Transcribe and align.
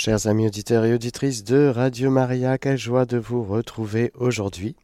Chers 0.00 0.28
amis 0.28 0.46
auditeurs 0.46 0.84
et 0.84 0.94
auditrices 0.94 1.42
de 1.42 1.66
Radio 1.66 2.08
Maria, 2.08 2.56
quelle 2.56 2.78
joie 2.78 3.04
de 3.04 3.18
vous 3.18 3.42
retrouver 3.42 4.12
aujourd'hui. 4.14 4.76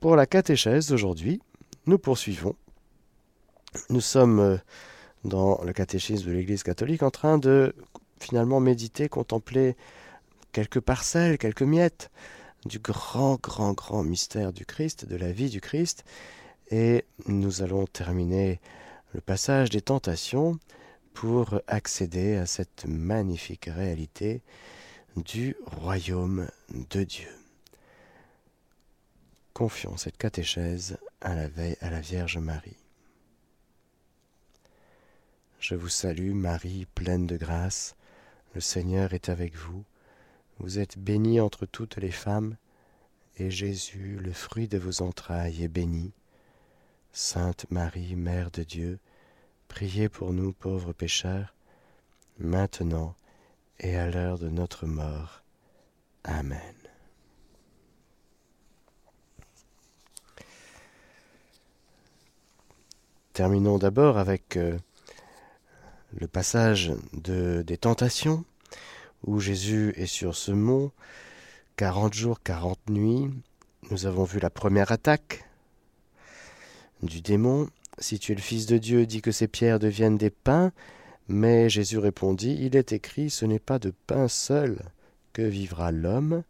Pour 0.00 0.16
la 0.16 0.24
catéchèse 0.24 0.88
d'aujourd'hui, 0.88 1.42
nous 1.84 1.98
poursuivons. 1.98 2.56
Nous 3.90 4.00
sommes 4.00 4.40
euh, 4.40 4.56
dans 5.24 5.62
le 5.62 5.74
catéchisme 5.74 6.28
de 6.28 6.32
l'Église 6.32 6.62
catholique 6.62 7.02
en 7.02 7.10
train 7.10 7.36
de 7.36 7.74
finalement 8.18 8.58
méditer, 8.58 9.10
contempler 9.10 9.76
quelques 10.52 10.80
parcelles, 10.80 11.36
quelques 11.36 11.60
miettes 11.60 12.10
du 12.64 12.78
grand, 12.78 13.38
grand, 13.38 13.74
grand 13.74 14.02
mystère 14.02 14.54
du 14.54 14.64
Christ, 14.64 15.04
de 15.04 15.16
la 15.16 15.30
vie 15.30 15.50
du 15.50 15.60
Christ. 15.60 16.04
Et 16.70 17.04
nous 17.26 17.60
allons 17.60 17.84
terminer 17.84 18.62
le 19.12 19.20
passage 19.20 19.68
des 19.68 19.82
tentations 19.82 20.58
pour 21.14 21.60
accéder 21.66 22.36
à 22.36 22.46
cette 22.46 22.86
magnifique 22.86 23.66
réalité 23.66 24.42
du 25.16 25.56
royaume 25.66 26.48
de 26.90 27.04
Dieu. 27.04 27.28
Confions 29.52 29.96
cette 29.96 30.16
catéchèse 30.16 30.98
à 31.20 31.34
la, 31.34 31.48
veille, 31.48 31.76
à 31.80 31.90
la 31.90 32.00
Vierge 32.00 32.38
Marie. 32.38 32.76
Je 35.58 35.74
vous 35.74 35.88
salue 35.88 36.32
Marie, 36.32 36.86
pleine 36.94 37.26
de 37.26 37.36
grâce, 37.36 37.94
le 38.54 38.60
Seigneur 38.60 39.12
est 39.12 39.28
avec 39.28 39.54
vous, 39.54 39.84
vous 40.58 40.78
êtes 40.78 40.98
bénie 40.98 41.40
entre 41.40 41.66
toutes 41.66 41.96
les 41.96 42.10
femmes, 42.10 42.56
et 43.36 43.50
Jésus, 43.50 44.18
le 44.20 44.32
fruit 44.32 44.68
de 44.68 44.78
vos 44.78 45.02
entrailles, 45.02 45.62
est 45.62 45.68
béni. 45.68 46.12
Sainte 47.12 47.70
Marie, 47.70 48.16
Mère 48.16 48.50
de 48.50 48.62
Dieu, 48.62 48.98
Priez 49.70 50.08
pour 50.10 50.34
nous 50.34 50.52
pauvres 50.52 50.92
pécheurs, 50.92 51.54
maintenant 52.38 53.14
et 53.78 53.96
à 53.96 54.10
l'heure 54.10 54.38
de 54.38 54.50
notre 54.50 54.84
mort. 54.84 55.42
Amen. 56.24 56.74
Terminons 63.32 63.78
d'abord 63.78 64.18
avec 64.18 64.58
euh, 64.58 64.76
le 66.12 66.26
passage 66.26 66.92
de, 67.14 67.62
des 67.62 67.78
tentations, 67.78 68.44
où 69.24 69.38
Jésus 69.38 69.94
est 69.96 70.04
sur 70.04 70.34
ce 70.34 70.50
mont, 70.50 70.90
quarante 71.76 72.12
jours, 72.12 72.42
quarante 72.42 72.90
nuits. 72.90 73.30
Nous 73.90 74.04
avons 74.04 74.24
vu 74.24 74.40
la 74.40 74.50
première 74.50 74.92
attaque 74.92 75.48
du 77.02 77.22
démon, 77.22 77.70
si 78.00 78.18
tu 78.18 78.32
es 78.32 78.34
le 78.34 78.40
Fils 78.40 78.66
de 78.66 78.78
Dieu, 78.78 79.06
dis 79.06 79.20
que 79.22 79.30
ces 79.30 79.46
pierres 79.46 79.78
deviennent 79.78 80.18
des 80.18 80.30
pains. 80.30 80.72
Mais 81.28 81.68
Jésus 81.68 81.98
répondit, 81.98 82.56
Il 82.60 82.74
est 82.74 82.92
écrit, 82.92 83.30
ce 83.30 83.44
n'est 83.44 83.60
pas 83.60 83.78
de 83.78 83.92
pain 84.06 84.26
seul 84.26 84.80
que 85.32 85.42
vivra 85.42 85.92
l'homme, 85.92 86.42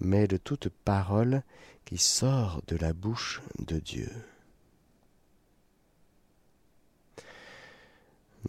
mais 0.00 0.26
de 0.26 0.36
toute 0.36 0.68
parole 0.68 1.42
qui 1.84 1.96
sort 1.96 2.62
de 2.66 2.76
la 2.76 2.92
bouche 2.92 3.40
de 3.58 3.78
Dieu. 3.78 4.10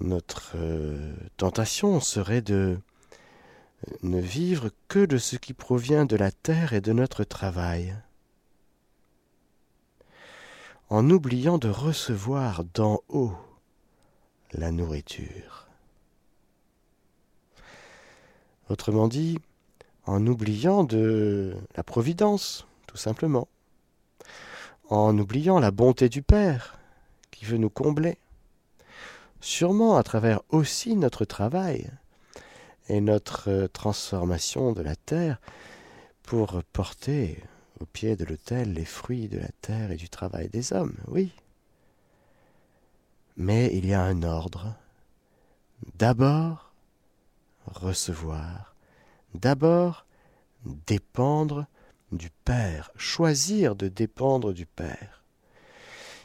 Notre 0.02 0.54
euh, 0.56 1.14
tentation 1.38 2.02
serait 2.02 2.42
de 2.42 2.78
ne 4.04 4.20
vivre 4.20 4.72
que 4.88 5.06
de 5.06 5.18
ce 5.18 5.38
qui 5.38 5.54
provient 5.54 6.06
de 6.06 6.18
la 6.18 6.32
terre 6.32 6.74
et 6.74 6.82
de 6.82 6.92
notre 6.92 7.24
travail 7.24 7.96
en 10.90 11.10
oubliant 11.10 11.58
de 11.58 11.70
recevoir 11.70 12.64
d'en 12.64 13.02
haut 13.10 13.34
la 14.52 14.72
nourriture. 14.72 15.68
Autrement 18.70 19.08
dit, 19.08 19.40
en 20.06 20.26
oubliant 20.28 20.84
de 20.84 21.56
la 21.76 21.84
providence, 21.84 22.68
tout 22.88 22.98
simplement, 22.98 23.48
en 24.90 25.18
oubliant 25.18 25.60
la 25.60 25.72
bonté 25.72 26.10
du 26.10 26.22
Père 26.22 26.78
qui 27.32 27.46
veut 27.46 27.58
nous 27.58 27.70
combler, 27.70 28.18
sûrement 29.42 29.98
à 29.98 30.04
travers 30.04 30.42
aussi 30.50 30.96
notre 30.96 31.26
travail 31.26 31.90
et 32.88 33.02
notre 33.02 33.68
transformation 33.74 34.72
de 34.72 34.82
la 34.82 34.96
terre 34.96 35.40
pour 36.24 36.64
porter 36.72 37.44
au 37.80 37.86
pied 37.86 38.16
de 38.16 38.26
l'autel 38.26 38.74
les 38.74 38.86
fruits 38.86 39.28
de 39.28 39.40
la 39.40 39.50
terre 39.62 39.92
et 39.92 39.96
du 39.96 40.10
travail 40.10 40.50
des 40.50 40.74
hommes, 40.74 40.96
oui. 41.08 41.32
Mais 43.38 43.70
il 43.74 43.86
y 43.86 43.94
a 43.94 44.02
un 44.02 44.24
ordre. 44.24 44.76
D'abord, 45.98 46.74
recevoir. 47.66 48.76
D'abord, 49.34 50.06
dépendre 50.88 51.68
du 52.12 52.30
Père, 52.46 52.92
choisir 52.96 53.76
de 53.76 53.88
dépendre 53.88 54.54
du 54.54 54.66
Père. 54.66 55.24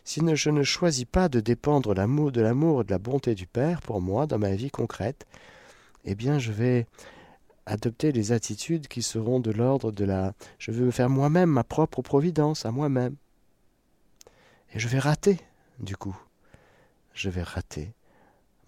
Si 0.05 0.21
je 0.35 0.51
ne 0.51 0.63
choisis 0.63 1.05
pas 1.05 1.29
de 1.29 1.41
dépendre 1.41 1.95
de 1.95 2.41
l'amour 2.41 2.81
et 2.81 2.85
de 2.85 2.91
la 2.91 2.99
bonté 2.99 3.35
du 3.35 3.47
Père 3.47 3.81
pour 3.81 4.01
moi 4.01 4.27
dans 4.27 4.39
ma 4.39 4.55
vie 4.55 4.71
concrète, 4.71 5.27
eh 6.05 6.15
bien 6.15 6.39
je 6.39 6.53
vais 6.53 6.87
adopter 7.71 8.13
des 8.13 8.33
attitudes 8.33 8.89
qui 8.89 9.01
seront 9.01 9.39
de 9.39 9.53
l'ordre 9.53 9.93
de 9.93 10.05
la 10.05 10.35
je 10.59 10.73
veux 10.73 10.87
me 10.87 10.91
faire 10.91 11.09
moi-même 11.09 11.51
ma 11.51 11.63
propre 11.63 12.03
providence 12.03 12.67
à 12.67 12.73
moi-même. 12.73 13.15
Et 14.75 14.79
je 14.79 14.89
vais 14.89 14.99
rater, 14.99 15.39
du 15.79 15.97
coup. 15.97 16.17
Je 17.15 17.31
vais 17.31 17.43
rater 17.43 17.93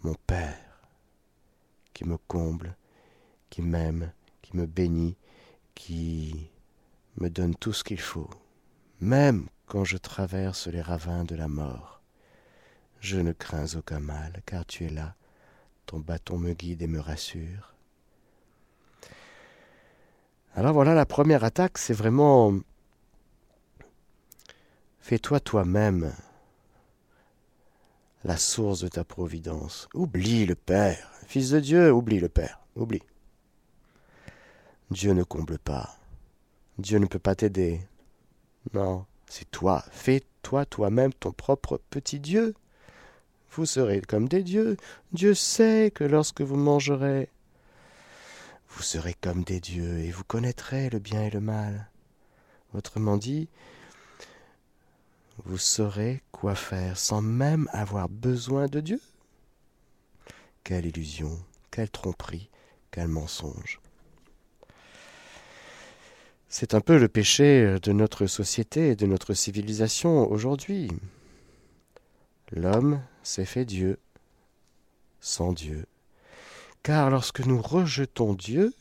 mon 0.03 0.15
Père 0.27 0.89
qui 1.95 2.05
me 2.05 2.17
comble, 2.17 2.77
qui 3.51 3.63
m'aime, 3.63 4.13
qui 4.41 4.57
me 4.57 4.67
bénit, 4.67 5.17
qui 5.75 6.51
me 7.17 7.29
donne 7.29 7.55
tout 7.55 7.73
ce 7.73 7.85
qu'il 7.85 8.01
faut, 8.01 8.31
même 9.01 9.49
quand 9.67 9.85
je 9.85 9.97
traverse 9.97 10.69
les 10.69 10.81
ravins 10.81 11.25
de 11.25 11.35
la 11.35 11.49
mort. 11.49 12.03
Je 13.01 13.19
ne 13.19 13.33
crains 13.33 13.75
aucun 13.75 14.01
mal, 14.01 14.43
car 14.47 14.65
tu 14.65 14.85
es 14.85 14.91
là, 14.91 15.17
ton 15.87 15.99
bâton 15.99 16.39
me 16.39 16.53
guide 16.55 16.83
et 16.83 16.87
me 16.87 17.01
rassure. 17.01 17.73
Alors 20.55 20.75
voilà, 20.75 20.93
la 20.95 21.07
première 21.07 21.45
attaque, 21.45 21.79
c'est 21.79 21.95
vraiment 21.95 22.55
fais-toi 25.01 25.41
toi-même 25.41 26.13
la 28.25 28.37
source 28.37 28.81
de 28.81 28.89
ta 28.89 29.03
providence. 29.03 29.89
Oublie 29.95 30.45
le 30.45 30.55
Père. 30.55 31.11
Fils 31.27 31.51
de 31.51 31.61
Dieu, 31.61 31.91
oublie 31.91 32.21
le 32.21 32.29
Père. 32.29 32.61
Oublie. 32.77 33.03
Dieu 34.91 35.13
ne 35.13 35.23
comble 35.23 35.59
pas. 35.59 35.97
Dieu 36.79 36.99
ne 36.99 37.07
peut 37.07 37.19
pas 37.19 37.35
t'aider. 37.35 37.81
Non, 38.75 39.07
c'est 39.27 39.51
toi. 39.51 39.83
Fais-toi 39.91 40.67
toi-même 40.67 41.15
ton 41.15 41.33
propre 41.33 41.81
petit 41.89 42.21
Dieu. 42.21 42.55
Vous 43.53 43.65
serez 43.65 44.03
comme 44.03 44.29
des 44.29 44.43
dieux. 44.43 44.77
Dieu 45.13 45.33
sait 45.33 45.91
que 45.95 46.05
lorsque 46.05 46.43
vous 46.43 46.57
mangerez 46.57 47.31
vous 48.75 48.83
serez 48.83 49.15
comme 49.15 49.45
des 49.45 49.61
dieux 49.61 49.99
et 50.01 50.11
vous 50.11 50.25
connaîtrez 50.25 50.89
le 50.91 50.99
bien 50.99 51.23
et 51.23 51.31
le 51.31 51.41
mal. 51.41 51.91
Autrement 52.75 53.17
dit, 53.17 53.49
vous 55.45 55.59
saurez 55.59 56.23
quoi 56.33 56.55
faire 56.55 56.99
sans 56.99 57.21
même 57.21 57.69
avoir 57.73 58.09
besoin 58.09 58.67
de 58.67 58.81
Dieu. 58.81 59.01
Quelle 60.65 60.87
illusion, 60.87 61.39
quelle 61.71 61.91
tromperie, 61.91 62.49
quel 62.91 63.09
mensonge. 63.09 63.81
C'est 66.49 66.75
un 66.75 66.81
peu 66.81 66.99
le 66.99 67.09
péché 67.09 67.79
de 67.83 67.93
notre 67.93 68.27
société 68.27 68.89
et 68.89 68.97
de 68.97 69.07
notre 69.07 69.35
civilisation 69.35 70.31
aujourd'hui. 70.31 70.91
L'homme 72.51 73.03
s'est 73.23 73.47
fait 73.47 73.65
Dieu 73.65 73.99
sans 75.21 75.53
Dieu. 75.53 75.87
Car 76.83 77.11
lorsque 77.11 77.41
nous 77.41 77.63
rejetons 77.63 78.35
Dieu, 78.35 78.75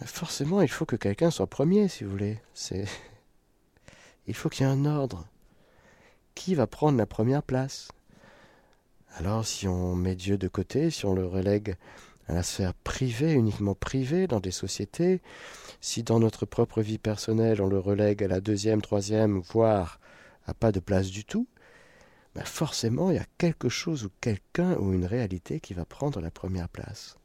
ben 0.00 0.06
forcément 0.06 0.62
il 0.62 0.68
faut 0.68 0.86
que 0.86 0.96
quelqu'un 0.96 1.30
soit 1.30 1.46
premier, 1.46 1.88
si 1.88 2.04
vous 2.04 2.10
voulez. 2.10 2.38
C'est... 2.54 2.86
Il 4.28 4.34
faut 4.34 4.48
qu'il 4.48 4.66
y 4.66 4.68
ait 4.68 4.72
un 4.72 4.86
ordre. 4.86 5.24
Qui 6.34 6.56
va 6.56 6.66
prendre 6.66 6.98
la 6.98 7.06
première 7.06 7.44
place? 7.44 7.92
Alors 9.18 9.46
si 9.46 9.68
on 9.68 9.94
met 9.94 10.16
Dieu 10.16 10.36
de 10.36 10.48
côté, 10.48 10.90
si 10.90 11.06
on 11.06 11.14
le 11.14 11.24
relègue 11.24 11.76
à 12.26 12.34
la 12.34 12.42
sphère 12.42 12.74
privée, 12.74 13.32
uniquement 13.32 13.74
privée 13.74 14.26
dans 14.26 14.40
des 14.40 14.50
sociétés, 14.50 15.20
si 15.80 16.02
dans 16.02 16.18
notre 16.18 16.44
propre 16.44 16.82
vie 16.82 16.98
personnelle 16.98 17.62
on 17.62 17.68
le 17.68 17.78
relègue 17.78 18.24
à 18.24 18.28
la 18.28 18.40
deuxième, 18.40 18.82
troisième, 18.82 19.38
voire 19.38 20.00
à 20.46 20.54
pas 20.54 20.72
de 20.72 20.80
place 20.80 21.10
du 21.10 21.24
tout, 21.24 21.46
ben, 22.36 22.44
forcément 22.44 23.10
il 23.10 23.16
y 23.16 23.18
a 23.18 23.26
quelque 23.38 23.70
chose 23.70 24.04
ou 24.04 24.10
quelqu'un 24.20 24.76
ou 24.76 24.92
une 24.92 25.06
réalité 25.06 25.58
qui 25.58 25.72
va 25.72 25.86
prendre 25.86 26.20
la 26.20 26.30
première 26.30 26.68
place. 26.68 27.16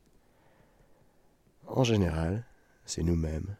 En 1.67 1.83
général, 1.83 2.45
c'est 2.85 3.03
nous-mêmes. 3.03 3.57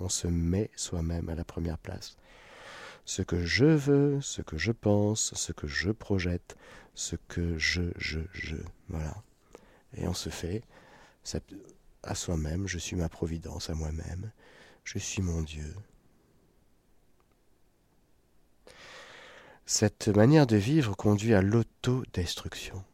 On 0.00 0.08
se 0.08 0.26
met 0.26 0.70
soi-même 0.76 1.28
à 1.28 1.34
la 1.34 1.44
première 1.44 1.76
place. 1.76 2.16
Ce 3.04 3.20
que 3.20 3.44
je 3.44 3.66
veux, 3.66 4.22
ce 4.22 4.40
que 4.40 4.56
je 4.56 4.72
pense, 4.72 5.34
ce 5.34 5.52
que 5.52 5.66
je 5.66 5.90
projette, 5.90 6.56
ce 6.94 7.16
que 7.16 7.58
je, 7.58 7.92
je, 7.98 8.20
je. 8.32 8.56
Voilà. 8.88 9.14
Et 9.98 10.08
on 10.08 10.14
se 10.14 10.30
fait 10.30 10.62
à 12.02 12.14
soi-même, 12.14 12.66
je 12.66 12.78
suis 12.78 12.96
ma 12.96 13.10
providence 13.10 13.68
à 13.68 13.74
moi-même, 13.74 14.30
je 14.84 14.98
suis 14.98 15.20
mon 15.20 15.42
Dieu. 15.42 15.74
Cette 19.76 20.06
manière 20.06 20.46
de 20.46 20.54
vivre 20.54 20.94
conduit 20.94 21.34
à 21.34 21.42
l'autodestruction. 21.42 22.84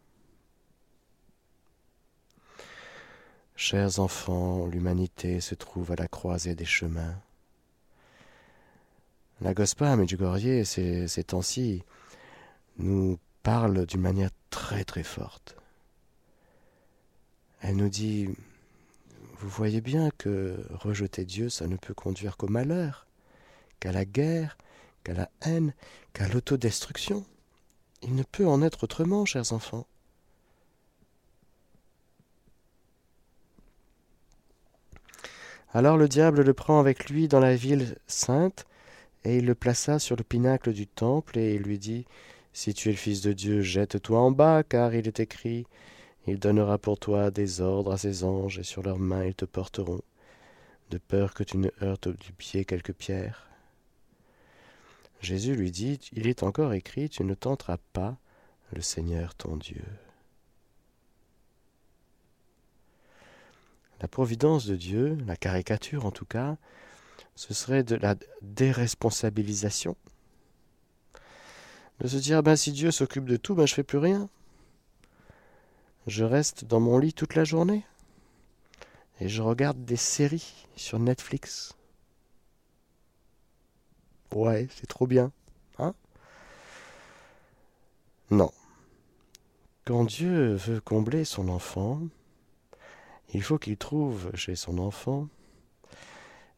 Chers 3.55 3.99
enfants, 3.99 4.65
l'humanité 4.65 5.43
se 5.43 5.55
trouve 5.55 5.93
à 5.93 5.97
la 5.97 6.09
croisée 6.09 6.55
des 6.55 6.65
chemins. 6.65 7.21
La 9.43 9.53
Gospa 9.53 9.95
Medjugorje, 9.95 10.63
ces, 10.65 11.07
ces 11.07 11.23
temps-ci, 11.23 11.85
nous 12.79 13.19
parle 13.43 13.85
d'une 13.85 14.01
manière 14.01 14.31
très 14.49 14.85
très 14.85 15.05
forte. 15.05 15.57
Elle 17.61 17.77
nous 17.77 17.91
dit, 17.91 18.27
vous 19.37 19.51
voyez 19.51 19.83
bien 19.83 20.09
que 20.17 20.57
rejeter 20.71 21.27
Dieu, 21.27 21.51
ça 21.51 21.67
ne 21.67 21.77
peut 21.77 21.93
conduire 21.93 22.39
qu'au 22.39 22.49
malheur, 22.49 23.07
qu'à 23.81 23.93
la 23.93 24.07
guerre, 24.07 24.57
qu'à 25.05 25.15
la 25.15 25.31
haine, 25.43 25.75
qu'à 26.13 26.29
l'autodestruction. 26.29 27.25
Il 28.03 28.15
ne 28.15 28.23
peut 28.23 28.47
en 28.47 28.63
être 28.63 28.85
autrement, 28.85 29.25
chers 29.25 29.53
enfants. 29.53 29.87
Alors 35.73 35.97
le 35.97 36.09
diable 36.09 36.43
le 36.43 36.55
prend 36.55 36.81
avec 36.81 37.11
lui 37.11 37.29
dans 37.29 37.39
la 37.39 37.55
ville 37.55 37.97
sainte, 38.09 38.67
et 39.25 39.37
il 39.37 39.47
le 39.47 39.55
plaça 39.55 39.99
sur 39.99 40.17
le 40.17 40.25
pinacle 40.25 40.73
du 40.73 40.87
temple, 40.87 41.39
et 41.39 41.55
il 41.55 41.63
lui 41.63 41.79
dit 41.79 42.07
Si 42.53 42.75
tu 42.75 42.89
es 42.89 42.93
le 42.93 42.99
Fils 42.99 43.21
de 43.21 43.33
Dieu, 43.33 43.61
jette-toi 43.61 44.19
en 44.19 44.33
bas, 44.33 44.65
car 44.65 44.95
il 44.95 45.07
est 45.07 45.21
écrit 45.21 45.67
Il 46.27 46.41
donnera 46.41 46.79
pour 46.79 46.99
toi 46.99 47.31
des 47.31 47.61
ordres 47.61 47.93
à 47.93 47.99
ses 47.99 48.25
anges, 48.25 48.59
et 48.59 48.65
sur 48.65 48.83
leurs 48.83 48.99
mains 48.99 49.25
ils 49.25 49.35
te 49.35 49.45
porteront, 49.45 50.01
de 50.91 50.99
peur 50.99 51.35
que 51.35 51.45
tu 51.45 51.59
ne 51.59 51.69
heurtes 51.83 52.09
du 52.09 52.33
pied 52.33 52.65
quelque 52.65 52.93
pierre. 52.93 53.50
Jésus 55.21 55.55
lui 55.55 55.71
dit, 55.71 55.99
Il 56.13 56.27
est 56.27 56.43
encore 56.43 56.73
écrit, 56.73 57.09
tu 57.09 57.25
ne 57.25 57.35
tenteras 57.35 57.79
pas 57.93 58.17
le 58.73 58.81
Seigneur 58.81 59.35
ton 59.35 59.57
Dieu. 59.57 59.85
La 64.01 64.09
providence 64.09 64.67
de 64.67 64.77
Dieu, 64.77 65.19
la 65.27 65.37
caricature 65.37 66.07
en 66.07 66.11
tout 66.11 66.25
cas, 66.25 66.57
ce 67.35 67.53
serait 67.53 67.83
de 67.83 67.97
la 67.97 68.17
déresponsabilisation. 68.41 69.97
De 71.99 72.09
se 72.09 72.17
dire, 72.17 72.43
ben, 72.43 72.57
si 72.57 72.73
Dieu 72.73 72.91
s'occupe 72.91 73.27
de 73.27 73.37
tout, 73.37 73.55
ben, 73.55 73.67
je 73.67 73.75
fais 73.75 73.83
plus 73.83 73.99
rien. 73.99 74.29
Je 76.07 76.25
reste 76.25 76.65
dans 76.65 76.81
mon 76.81 76.99
lit 76.99 77.13
toute 77.13 77.35
la 77.35 77.45
journée 77.45 77.85
et 79.21 79.29
je 79.29 79.43
regarde 79.43 79.85
des 79.85 79.97
séries 79.97 80.67
sur 80.77 80.99
Netflix. 80.99 81.77
Ouais, 84.35 84.69
c'est 84.75 84.87
trop 84.87 85.07
bien. 85.07 85.33
Hein? 85.79 85.95
Non. 88.31 88.53
Quand 89.85 90.05
Dieu 90.05 90.55
veut 90.55 90.81
combler 90.81 91.25
son 91.25 91.49
enfant, 91.49 92.01
il 93.33 93.43
faut 93.43 93.59
qu'il 93.59 93.77
trouve 93.77 94.31
chez 94.35 94.57
son 94.57 94.79
enfant 94.79 95.29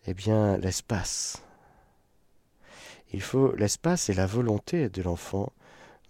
eh 0.06 0.14
bien 0.14 0.56
l'espace. 0.58 1.42
Il 3.12 3.22
faut 3.22 3.54
l'espace 3.56 4.08
et 4.08 4.14
la 4.14 4.26
volonté 4.26 4.88
de 4.88 5.02
l'enfant 5.02 5.52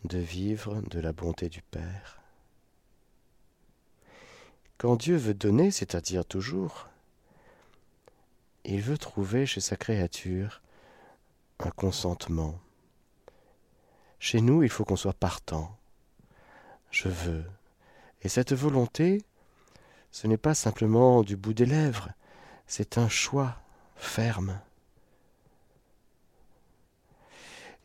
de 0.05 0.19
vivre 0.19 0.81
de 0.91 1.01
la 1.01 1.13
bonté 1.13 1.49
du 1.49 1.63
Père. 1.63 2.21
Quand 4.79 4.97
Dieu 4.97 5.17
veut 5.17 5.35
donner, 5.35 5.71
c'est-à-dire 5.71 6.25
toujours, 6.25 6.89
il 8.65 8.81
veut 8.81 8.99
trouver 8.99 9.47
chez 9.47 9.61
sa 9.61 9.77
créature 9.77 10.63
un 11.67 11.71
consentement. 11.71 12.59
Chez 14.19 14.41
nous, 14.41 14.63
il 14.63 14.69
faut 14.69 14.85
qu'on 14.85 14.97
soit 14.97 15.13
partant. 15.13 15.77
Je 16.91 17.09
veux. 17.09 17.45
Et 18.23 18.29
cette 18.29 18.53
volonté, 18.53 19.23
ce 20.11 20.27
n'est 20.27 20.37
pas 20.37 20.55
simplement 20.55 21.23
du 21.23 21.37
bout 21.37 21.55
des 21.55 21.67
lèvres, 21.67 22.11
c'est 22.67 22.99
un 22.99 23.09
choix 23.09 23.57
ferme 23.97 24.61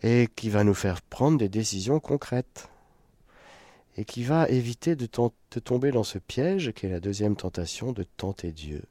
et 0.03 0.27
qui 0.35 0.49
va 0.49 0.63
nous 0.63 0.73
faire 0.73 1.01
prendre 1.01 1.37
des 1.37 1.49
décisions 1.49 1.99
concrètes 1.99 2.69
et 3.95 4.05
qui 4.05 4.23
va 4.23 4.47
éviter 4.49 4.95
de, 4.95 5.07
tomber 5.07 5.91
dans 5.91 6.03
ce 6.03 6.19
piège 6.19 6.71
qui 6.73 6.85
est 6.85 6.89
la 6.89 6.99
deuxième 6.99 7.35
tentation 7.35 7.93
de 7.93 8.03
tenter 8.03 8.51
Dieu. 8.51 8.83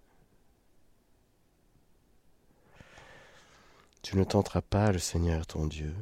Tu 4.06 4.16
ne 4.16 4.22
tenteras 4.22 4.62
pas 4.62 4.92
le 4.92 5.00
Seigneur 5.00 5.48
ton 5.48 5.66
Dieu. 5.66 5.92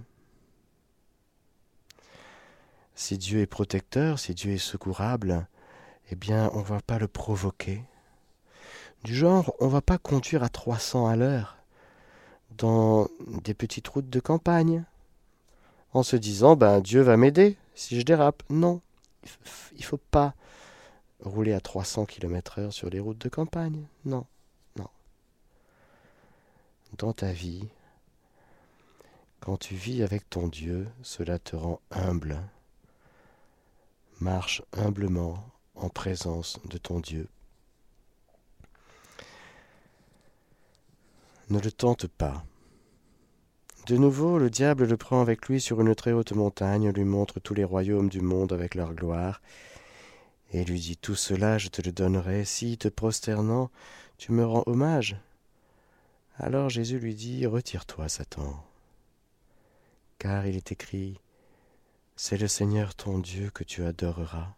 Si 2.95 3.17
Dieu 3.17 3.41
est 3.41 3.47
protecteur, 3.47 4.19
si 4.19 4.35
Dieu 4.35 4.53
est 4.53 4.59
secourable, 4.59 5.47
eh 6.11 6.15
bien 6.15 6.51
on 6.53 6.59
ne 6.59 6.65
va 6.65 6.83
pas 6.83 6.99
le 6.99 7.09
provoquer. 7.09 7.83
Du 9.05 9.15
genre, 9.15 9.55
on 9.59 9.69
ne 9.69 9.71
va 9.71 9.81
pas 9.81 9.97
conduire 9.97 10.43
à 10.43 10.51
300 10.51 11.07
à 11.07 11.17
l'heure 11.17 11.57
dans 12.51 13.09
des 13.43 13.55
petites 13.55 13.89
routes 13.89 14.11
de 14.11 14.21
campagne 14.21 14.85
en 15.95 16.03
se 16.03 16.17
disant 16.17 16.57
ben 16.57 16.83
Dieu 16.83 17.01
va 17.01 17.17
m'aider 17.17 17.57
si 17.75 17.99
je 17.99 18.05
dérape. 18.05 18.43
Non, 18.51 18.83
il 19.73 19.81
ne 19.81 19.83
faut 19.83 19.97
pas 19.97 20.35
rouler 21.21 21.55
à 21.55 21.61
300 21.63 22.05
km 22.05 22.59
heure 22.59 22.73
sur 22.75 22.91
les 22.91 23.01
routes 23.01 23.23
de 23.23 23.31
campagne. 23.31 23.87
Non, 24.05 24.27
non. 24.77 24.89
Dans 26.99 27.15
ta 27.15 27.33
vie, 27.33 27.67
quand 29.45 29.59
tu 29.59 29.75
vis 29.75 30.03
avec 30.03 30.31
ton 30.31 30.49
Dieu, 30.49 30.89
cela 31.03 31.39
te 31.39 31.55
rend 31.55 31.79
humble. 31.91 32.41
Marche 34.19 34.63
humblement 34.73 35.47
en 35.75 35.91
présence 35.91 36.59
de 36.65 36.79
ton 36.79 36.99
Dieu. 36.99 37.29
Ne 41.51 41.61
le 41.61 41.71
tente 41.71 42.07
pas. 42.07 42.43
De 43.87 43.99
nouveau, 43.99 44.39
le 44.39 44.49
diable 44.49 44.87
le 44.87 44.97
prend 44.97 45.21
avec 45.21 45.47
lui 45.47 45.61
sur 45.61 45.79
une 45.83 45.95
très 45.95 46.13
haute 46.13 46.33
montagne, 46.33 46.89
lui 46.89 47.05
montre 47.05 47.39
tous 47.39 47.53
les 47.53 47.65
royaumes 47.65 48.09
du 48.09 48.23
monde 48.23 48.55
avec 48.55 48.75
leur 48.75 48.95
gloire, 48.95 49.43
et 50.55 50.65
lui 50.65 50.81
dit 50.81 50.97
Tout 50.97 51.17
cela 51.17 51.59
je 51.59 51.69
te 51.69 51.83
le 51.83 51.93
donnerai 51.93 52.47
si, 52.47 52.79
te 52.79 52.89
prosternant, 52.89 53.71
tu 54.17 54.33
me 54.33 54.47
rends 54.47 54.65
hommage. 54.65 55.19
Alors 56.39 56.71
Jésus 56.71 56.99
lui 56.99 57.15
dit 57.15 57.45
Retire-toi, 57.45 58.09
Satan 58.09 58.65
car 60.25 60.47
il 60.47 60.57
est 60.57 60.73
écrit 60.73 61.21
C'est 62.17 62.39
le 62.39 62.49
Seigneur 62.49 62.95
ton 62.95 63.19
Dieu 63.19 63.51
que 63.51 63.63
tu 63.63 63.85
adoreras, 63.85 64.55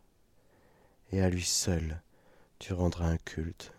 et 1.11 1.21
à 1.21 1.29
lui 1.29 1.43
seul 1.43 2.01
tu 2.61 2.73
rendras 2.73 3.09
un 3.09 3.17
culte. 3.17 3.73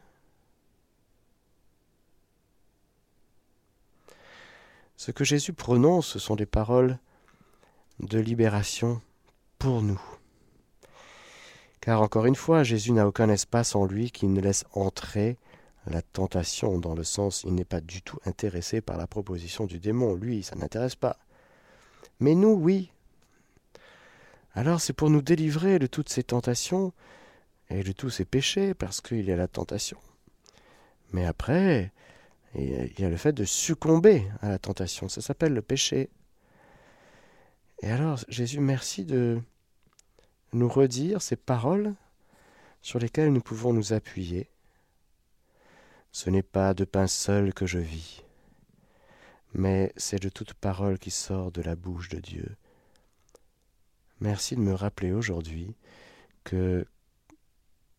Ce 4.97 5.11
que 5.11 5.23
Jésus 5.23 5.53
prononce, 5.53 6.07
ce 6.07 6.19
sont 6.19 6.35
des 6.35 6.45
paroles 6.45 6.99
de 7.99 8.19
libération 8.19 9.01
pour 9.57 9.81
nous. 9.81 10.01
Car 11.79 12.01
encore 12.01 12.25
une 12.25 12.35
fois, 12.35 12.63
Jésus 12.63 12.91
n'a 12.91 13.07
aucun 13.07 13.29
espace 13.29 13.77
en 13.77 13.85
lui 13.85 14.11
qui 14.11 14.27
ne 14.27 14.41
laisse 14.41 14.65
entrer 14.73 15.37
la 15.85 16.01
tentation, 16.01 16.79
dans 16.79 16.95
le 16.95 17.05
sens 17.05 17.45
il 17.47 17.55
n'est 17.55 17.63
pas 17.63 17.79
du 17.79 18.01
tout 18.01 18.19
intéressé 18.25 18.81
par 18.81 18.97
la 18.97 19.07
proposition 19.07 19.65
du 19.65 19.79
démon. 19.79 20.15
Lui, 20.15 20.43
ça 20.43 20.57
n'intéresse 20.57 20.95
pas. 20.97 21.17
Mais 22.19 22.35
nous, 22.35 22.53
oui. 22.53 22.91
Alors 24.53 24.81
c'est 24.81 24.93
pour 24.93 25.09
nous 25.09 25.21
délivrer 25.21 25.79
de 25.79 25.87
toutes 25.87 26.09
ces 26.09 26.23
tentations 26.23 26.93
et 27.69 27.83
de 27.83 27.91
tous 27.91 28.09
ces 28.09 28.25
péchés, 28.25 28.73
parce 28.73 29.01
qu'il 29.01 29.25
y 29.25 29.31
a 29.31 29.35
la 29.35 29.47
tentation. 29.47 29.97
Mais 31.11 31.25
après, 31.25 31.91
il 32.55 32.99
y 32.99 33.03
a 33.03 33.09
le 33.09 33.17
fait 33.17 33.33
de 33.33 33.45
succomber 33.45 34.25
à 34.41 34.49
la 34.49 34.57
tentation. 34.57 35.09
Ça 35.09 35.21
s'appelle 35.21 35.53
le 35.53 35.61
péché. 35.61 36.09
Et 37.81 37.91
alors, 37.91 38.19
Jésus, 38.29 38.59
merci 38.59 39.05
de 39.05 39.41
nous 40.53 40.69
redire 40.69 41.21
ces 41.21 41.35
paroles 41.35 41.93
sur 42.81 42.99
lesquelles 42.99 43.31
nous 43.31 43.41
pouvons 43.41 43.73
nous 43.73 43.93
appuyer. 43.93 44.49
Ce 46.11 46.29
n'est 46.29 46.43
pas 46.43 46.73
de 46.73 46.85
pain 46.85 47.07
seul 47.07 47.53
que 47.53 47.65
je 47.65 47.79
vis, 47.79 48.23
mais 49.57 49.91
c'est 49.97 50.21
de 50.21 50.29
toute 50.29 50.53
parole 50.53 50.99
qui 50.99 51.11
sort 51.11 51.51
de 51.51 51.61
la 51.61 51.75
bouche 51.75 52.09
de 52.09 52.19
Dieu. 52.19 52.55
Merci 54.19 54.55
de 54.55 54.61
me 54.61 54.73
rappeler 54.73 55.11
aujourd'hui 55.11 55.75
que 56.43 56.85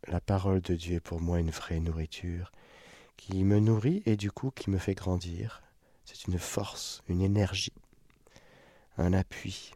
la 0.06 0.20
parole 0.20 0.60
de 0.60 0.74
Dieu 0.74 0.96
est 0.96 1.00
pour 1.00 1.20
moi 1.20 1.40
une 1.40 1.50
vraie 1.50 1.80
nourriture, 1.80 2.52
qui 3.16 3.42
me 3.42 3.58
nourrit 3.58 4.02
et 4.06 4.16
du 4.16 4.30
coup 4.30 4.52
qui 4.52 4.70
me 4.70 4.78
fait 4.78 4.94
grandir. 4.94 5.62
C'est 6.04 6.26
une 6.28 6.38
force, 6.38 7.02
une 7.08 7.20
énergie, 7.20 7.74
un 8.96 9.12
appui. 9.12 9.72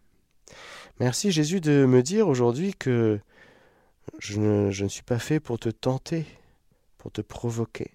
Merci 1.01 1.33
Jésus 1.33 1.61
de 1.61 1.85
me 1.85 2.03
dire 2.03 2.29
aujourd'hui 2.29 2.75
que 2.75 3.21
je 4.21 4.39
ne, 4.39 4.71
je 4.71 4.85
ne 4.85 4.89
suis 4.89 5.03
pas 5.03 5.19
fait 5.19 5.41
pour 5.41 5.59
te 5.59 5.69
tenter, 5.69 6.27
pour 6.97 7.11
te 7.11 7.21
provoquer. 7.21 7.91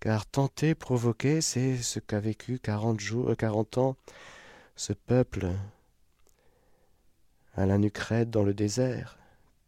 Car 0.00 0.26
tenter, 0.26 0.74
provoquer, 0.74 1.40
c'est 1.40 1.76
ce 1.78 1.98
qu'a 1.98 2.20
vécu 2.20 2.58
40, 2.58 3.00
jours, 3.00 3.34
40 3.36 3.78
ans 3.78 3.96
ce 4.76 4.92
peuple 4.92 5.48
à 7.54 7.64
la 7.64 7.78
nuque 7.78 8.12
dans 8.26 8.42
le 8.42 8.54
désert. 8.54 9.18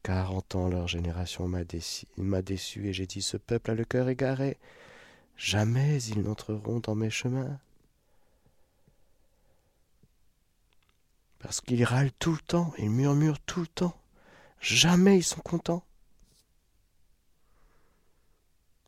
Quarante 0.03 0.55
ans 0.55 0.69
leur 0.69 0.87
génération 0.87 1.49
m'a 1.49 1.65
déçu, 1.65 2.07
déçu 2.45 2.89
et 2.89 2.93
j'ai 2.93 3.07
dit 3.07 3.23
ce 3.23 3.37
peuple 3.37 3.73
a 3.73 3.75
le 3.75 3.85
cœur 3.85 4.09
égaré. 4.09 4.59
Jamais 5.37 6.03
ils 6.05 6.23
n'entreront 6.23 6.81
dans 6.81 6.95
mes 6.95 7.11
chemins. 7.11 7.59
Parce 11.39 11.61
qu'ils 11.61 11.85
râlent 11.85 12.13
tout 12.19 12.33
le 12.33 12.39
temps, 12.39 12.73
ils 12.79 12.91
murmurent 12.91 13.41
tout 13.41 13.61
le 13.61 13.67
temps. 13.67 13.97
Jamais 14.61 15.19
ils 15.19 15.25
sont 15.25 15.41
contents. 15.41 15.85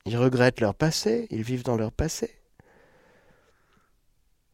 Ils 0.06 0.16
regrettent 0.16 0.60
leur 0.60 0.74
passé, 0.74 1.26
ils 1.30 1.42
vivent 1.42 1.64
dans 1.64 1.76
leur 1.76 1.92
passé. 1.92 2.34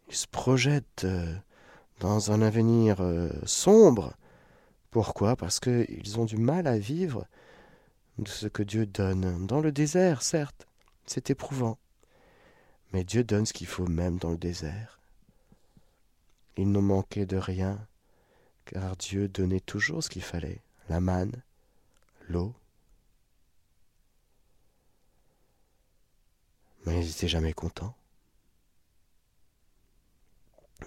Ils 0.08 0.16
se 0.16 0.26
projettent 0.26 1.04
euh, 1.04 1.34
dans 2.00 2.32
un 2.32 2.42
avenir 2.42 3.00
euh, 3.00 3.30
sombre. 3.44 4.14
Pourquoi? 4.90 5.36
Parce 5.36 5.60
qu'ils 5.60 6.18
ont 6.18 6.24
du 6.24 6.36
mal 6.36 6.66
à 6.66 6.78
vivre 6.78 7.26
de 8.18 8.28
ce 8.28 8.46
que 8.46 8.62
Dieu 8.62 8.86
donne. 8.86 9.46
Dans 9.46 9.60
le 9.60 9.72
désert, 9.72 10.22
certes, 10.22 10.66
c'est 11.06 11.30
éprouvant. 11.30 11.78
Mais 12.92 13.04
Dieu 13.04 13.24
donne 13.24 13.46
ce 13.46 13.52
qu'il 13.52 13.66
faut 13.66 13.86
même 13.86 14.18
dans 14.18 14.30
le 14.30 14.38
désert. 14.38 14.98
Ils 16.56 16.70
n'ont 16.70 16.82
manqué 16.82 17.26
de 17.26 17.36
rien, 17.36 17.78
car 18.64 18.96
Dieu 18.96 19.28
donnait 19.28 19.60
toujours 19.60 20.02
ce 20.02 20.08
qu'il 20.08 20.22
fallait, 20.22 20.62
la 20.88 21.00
manne, 21.00 21.42
l'eau. 22.28 22.54
Mais 26.86 27.00
ils 27.00 27.06
n'étaient 27.08 27.28
jamais 27.28 27.52
contents. 27.52 27.94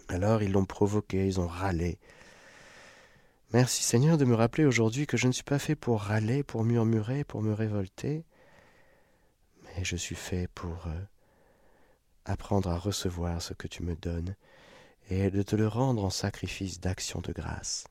Alors 0.07 0.41
ils 0.41 0.51
l'ont 0.51 0.65
provoqué, 0.65 1.27
ils 1.27 1.39
ont 1.39 1.47
râlé. 1.47 1.99
Merci 3.51 3.83
Seigneur 3.83 4.17
de 4.17 4.25
me 4.25 4.35
rappeler 4.35 4.65
aujourd'hui 4.65 5.07
que 5.07 5.17
je 5.17 5.27
ne 5.27 5.31
suis 5.31 5.43
pas 5.43 5.59
fait 5.59 5.75
pour 5.75 6.01
râler, 6.01 6.43
pour 6.43 6.63
murmurer, 6.63 7.23
pour 7.23 7.41
me 7.41 7.53
révolter, 7.53 8.23
mais 9.63 9.83
je 9.83 9.95
suis 9.95 10.15
fait 10.15 10.47
pour 10.53 10.85
euh, 10.87 11.01
apprendre 12.25 12.69
à 12.69 12.77
recevoir 12.77 13.41
ce 13.41 13.53
que 13.53 13.67
tu 13.67 13.81
me 13.81 13.95
donnes 13.95 14.35
et 15.09 15.31
de 15.31 15.41
te 15.41 15.55
le 15.55 15.67
rendre 15.67 16.03
en 16.03 16.11
sacrifice 16.11 16.79
d'action 16.79 17.21
de 17.21 17.31
grâce. 17.31 17.85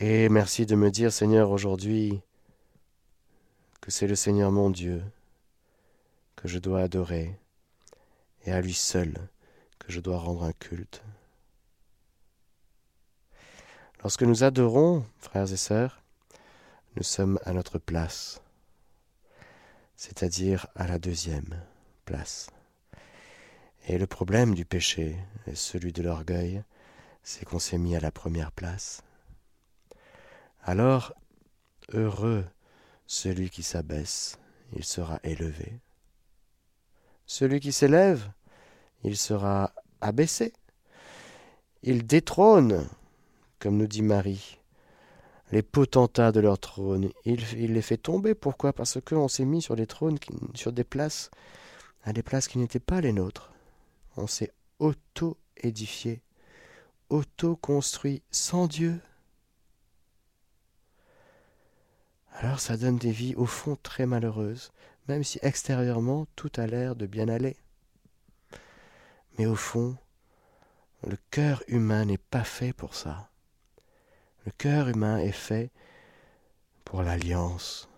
Et 0.00 0.28
merci 0.28 0.66
de 0.66 0.76
me 0.76 0.90
dire, 0.90 1.12
Seigneur, 1.12 1.50
aujourd'hui, 1.50 2.20
c'est 3.88 4.06
le 4.06 4.14
Seigneur 4.14 4.52
mon 4.52 4.70
Dieu 4.70 5.02
que 6.36 6.46
je 6.46 6.58
dois 6.58 6.82
adorer, 6.82 7.34
et 8.44 8.52
à 8.52 8.60
lui 8.60 8.74
seul 8.74 9.14
que 9.78 9.90
je 9.90 10.00
dois 10.00 10.18
rendre 10.18 10.44
un 10.44 10.52
culte. 10.52 11.02
Lorsque 14.02 14.22
nous 14.22 14.44
adorons, 14.44 15.04
frères 15.18 15.52
et 15.52 15.56
sœurs, 15.56 16.02
nous 16.96 17.02
sommes 17.02 17.40
à 17.44 17.52
notre 17.52 17.78
place, 17.78 18.40
c'est-à-dire 19.96 20.66
à 20.76 20.86
la 20.86 20.98
deuxième 20.98 21.60
place. 22.04 22.50
Et 23.88 23.98
le 23.98 24.06
problème 24.06 24.54
du 24.54 24.64
péché 24.64 25.16
et 25.46 25.54
celui 25.54 25.92
de 25.92 26.02
l'orgueil, 26.02 26.62
c'est 27.22 27.44
qu'on 27.44 27.58
s'est 27.58 27.78
mis 27.78 27.96
à 27.96 28.00
la 28.00 28.12
première 28.12 28.52
place. 28.52 29.02
Alors, 30.62 31.14
heureux 31.92 32.44
celui 33.08 33.48
qui 33.48 33.64
s'abaisse, 33.64 34.38
il 34.76 34.84
sera 34.84 35.18
élevé. 35.24 35.80
Celui 37.26 37.58
qui 37.58 37.72
s'élève, 37.72 38.30
il 39.02 39.16
sera 39.16 39.72
abaissé. 40.00 40.52
Il 41.82 42.06
détrône, 42.06 42.86
comme 43.58 43.78
nous 43.78 43.86
dit 43.86 44.02
Marie, 44.02 44.58
les 45.52 45.62
potentats 45.62 46.32
de 46.32 46.40
leur 46.40 46.58
trône. 46.58 47.10
Il, 47.24 47.72
les 47.72 47.82
fait 47.82 47.96
tomber. 47.96 48.34
Pourquoi? 48.34 48.74
Parce 48.74 49.00
qu'on 49.00 49.28
s'est 49.28 49.46
mis 49.46 49.62
sur 49.62 49.74
des 49.74 49.86
trônes, 49.86 50.18
sur 50.54 50.72
des 50.72 50.84
places, 50.84 51.30
à 52.04 52.12
des 52.12 52.22
places 52.22 52.46
qui 52.46 52.58
n'étaient 52.58 52.78
pas 52.78 53.00
les 53.00 53.12
nôtres. 53.12 53.52
On 54.18 54.26
s'est 54.26 54.52
auto-édifié, 54.80 56.20
auto-construit 57.08 58.22
sans 58.30 58.66
Dieu. 58.66 59.00
Alors 62.40 62.60
ça 62.60 62.76
donne 62.76 62.98
des 62.98 63.10
vies 63.10 63.34
au 63.34 63.46
fond 63.46 63.76
très 63.82 64.06
malheureuses, 64.06 64.70
même 65.08 65.24
si 65.24 65.40
extérieurement 65.42 66.28
tout 66.36 66.52
a 66.56 66.68
l'air 66.68 66.94
de 66.94 67.06
bien 67.06 67.28
aller. 67.28 67.56
Mais 69.36 69.46
au 69.46 69.56
fond, 69.56 69.96
le 71.04 71.16
cœur 71.32 71.64
humain 71.66 72.04
n'est 72.04 72.16
pas 72.16 72.44
fait 72.44 72.72
pour 72.72 72.94
ça. 72.94 73.28
Le 74.46 74.52
cœur 74.52 74.88
humain 74.88 75.18
est 75.18 75.32
fait 75.32 75.72
pour 76.84 77.02
l'alliance, 77.02 77.88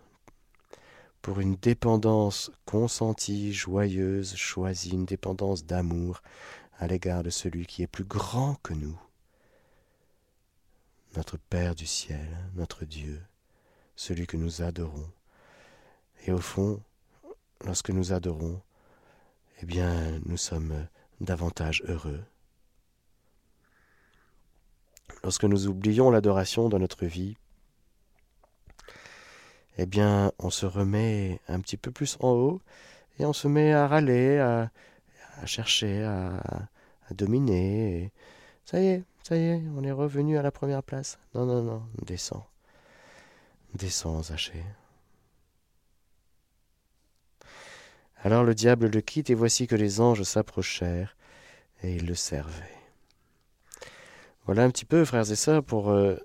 pour 1.20 1.40
une 1.40 1.56
dépendance 1.56 2.50
consentie, 2.64 3.52
joyeuse, 3.52 4.36
choisie, 4.36 4.92
une 4.92 5.04
dépendance 5.04 5.66
d'amour 5.66 6.22
à 6.78 6.86
l'égard 6.86 7.22
de 7.22 7.30
celui 7.30 7.66
qui 7.66 7.82
est 7.82 7.86
plus 7.86 8.04
grand 8.04 8.54
que 8.62 8.72
nous, 8.72 8.98
notre 11.14 11.36
Père 11.36 11.74
du 11.74 11.86
ciel, 11.86 12.26
notre 12.54 12.86
Dieu, 12.86 13.20
celui 14.00 14.26
que 14.26 14.38
nous 14.38 14.62
adorons. 14.62 15.10
Et 16.24 16.32
au 16.32 16.38
fond, 16.38 16.80
lorsque 17.66 17.90
nous 17.90 18.14
adorons, 18.14 18.62
eh 19.60 19.66
bien, 19.66 20.18
nous 20.24 20.38
sommes 20.38 20.86
davantage 21.20 21.82
heureux. 21.86 22.24
Lorsque 25.22 25.44
nous 25.44 25.68
oublions 25.68 26.10
l'adoration 26.10 26.70
dans 26.70 26.78
notre 26.78 27.04
vie, 27.04 27.36
eh 29.76 29.84
bien, 29.84 30.32
on 30.38 30.48
se 30.48 30.64
remet 30.64 31.38
un 31.46 31.60
petit 31.60 31.76
peu 31.76 31.90
plus 31.90 32.16
en 32.20 32.30
haut 32.30 32.62
et 33.18 33.26
on 33.26 33.34
se 33.34 33.48
met 33.48 33.74
à 33.74 33.86
râler, 33.86 34.38
à, 34.38 34.70
chercher, 35.44 36.04
à, 36.04 36.42
dominer. 37.10 38.12
ça 38.64 38.80
y 38.80 38.86
est, 38.86 39.04
ça 39.24 39.36
y 39.36 39.40
est, 39.40 39.62
on 39.76 39.84
est 39.84 39.92
revenu 39.92 40.38
à 40.38 40.42
la 40.42 40.50
première 40.50 40.82
place. 40.82 41.18
Non, 41.34 41.44
non, 41.44 41.62
non, 41.62 41.82
descends. 42.06 42.49
Descends, 43.74 44.22
Zachée. 44.24 44.64
Alors 48.22 48.44
le 48.44 48.54
diable 48.54 48.88
le 48.88 49.00
quitte, 49.00 49.30
et 49.30 49.34
voici 49.34 49.66
que 49.66 49.76
les 49.76 50.00
anges 50.00 50.22
s'approchèrent, 50.22 51.16
et 51.82 51.94
ils 51.94 52.06
le 52.06 52.14
servaient. 52.14 52.78
Voilà 54.44 54.64
un 54.64 54.70
petit 54.70 54.84
peu, 54.84 55.04
frères 55.04 55.30
et 55.30 55.36
sœurs, 55.36 55.62
pour 55.62 55.90
euh, 55.90 56.16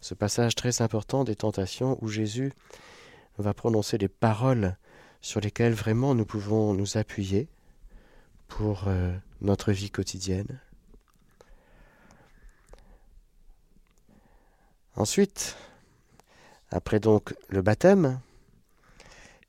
ce 0.00 0.14
passage 0.14 0.54
très 0.54 0.80
important 0.80 1.24
des 1.24 1.36
tentations 1.36 1.98
où 2.00 2.08
Jésus 2.08 2.52
va 3.38 3.52
prononcer 3.52 3.98
des 3.98 4.08
paroles 4.08 4.76
sur 5.20 5.40
lesquelles 5.40 5.74
vraiment 5.74 6.14
nous 6.14 6.24
pouvons 6.24 6.74
nous 6.74 6.96
appuyer 6.96 7.48
pour 8.48 8.84
euh, 8.86 9.16
notre 9.40 9.72
vie 9.72 9.90
quotidienne. 9.90 10.60
Ensuite, 14.94 15.56
après 16.72 17.00
donc 17.00 17.34
le 17.48 17.62
baptême 17.62 18.20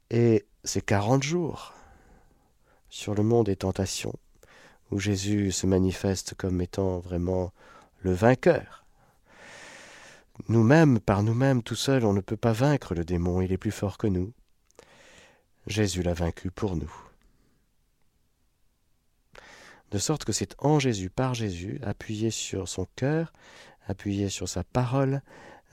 et 0.10 0.46
ces 0.64 0.82
quarante 0.82 1.24
jours, 1.24 1.74
sur 2.90 3.16
le 3.16 3.24
monde 3.24 3.48
des 3.48 3.56
tentations, 3.56 4.14
où 4.92 5.00
Jésus 5.00 5.52
se 5.52 5.66
manifeste 5.66 6.36
comme 6.36 6.62
étant 6.62 7.00
vraiment 7.00 7.52
le 8.02 8.14
vainqueur. 8.14 8.86
Nous-mêmes, 10.48 11.00
par 11.00 11.24
nous-mêmes, 11.24 11.64
tout 11.64 11.76
seuls, 11.76 12.06
on 12.06 12.14
ne 12.14 12.22
peut 12.22 12.38
pas 12.38 12.54
vaincre 12.54 12.94
le 12.94 13.04
démon, 13.04 13.42
il 13.42 13.52
est 13.52 13.58
plus 13.58 13.72
fort 13.72 13.98
que 13.98 14.08
nous. 14.08 14.32
Jésus 15.66 16.04
l'a 16.04 16.14
vaincu 16.14 16.52
pour 16.52 16.76
nous. 16.76 16.94
De 19.92 19.98
sorte 19.98 20.26
que 20.26 20.34
c'est 20.34 20.56
en 20.60 20.80
Jésus, 20.80 21.10
par 21.10 21.34
Jésus, 21.34 21.80
appuyé 21.84 22.32
sur 22.32 22.68
son 22.68 22.88
cœur, 22.96 23.32
appuyé 23.88 24.30
sur 24.30 24.50
sa 24.50 24.64
parole, 24.64 25.22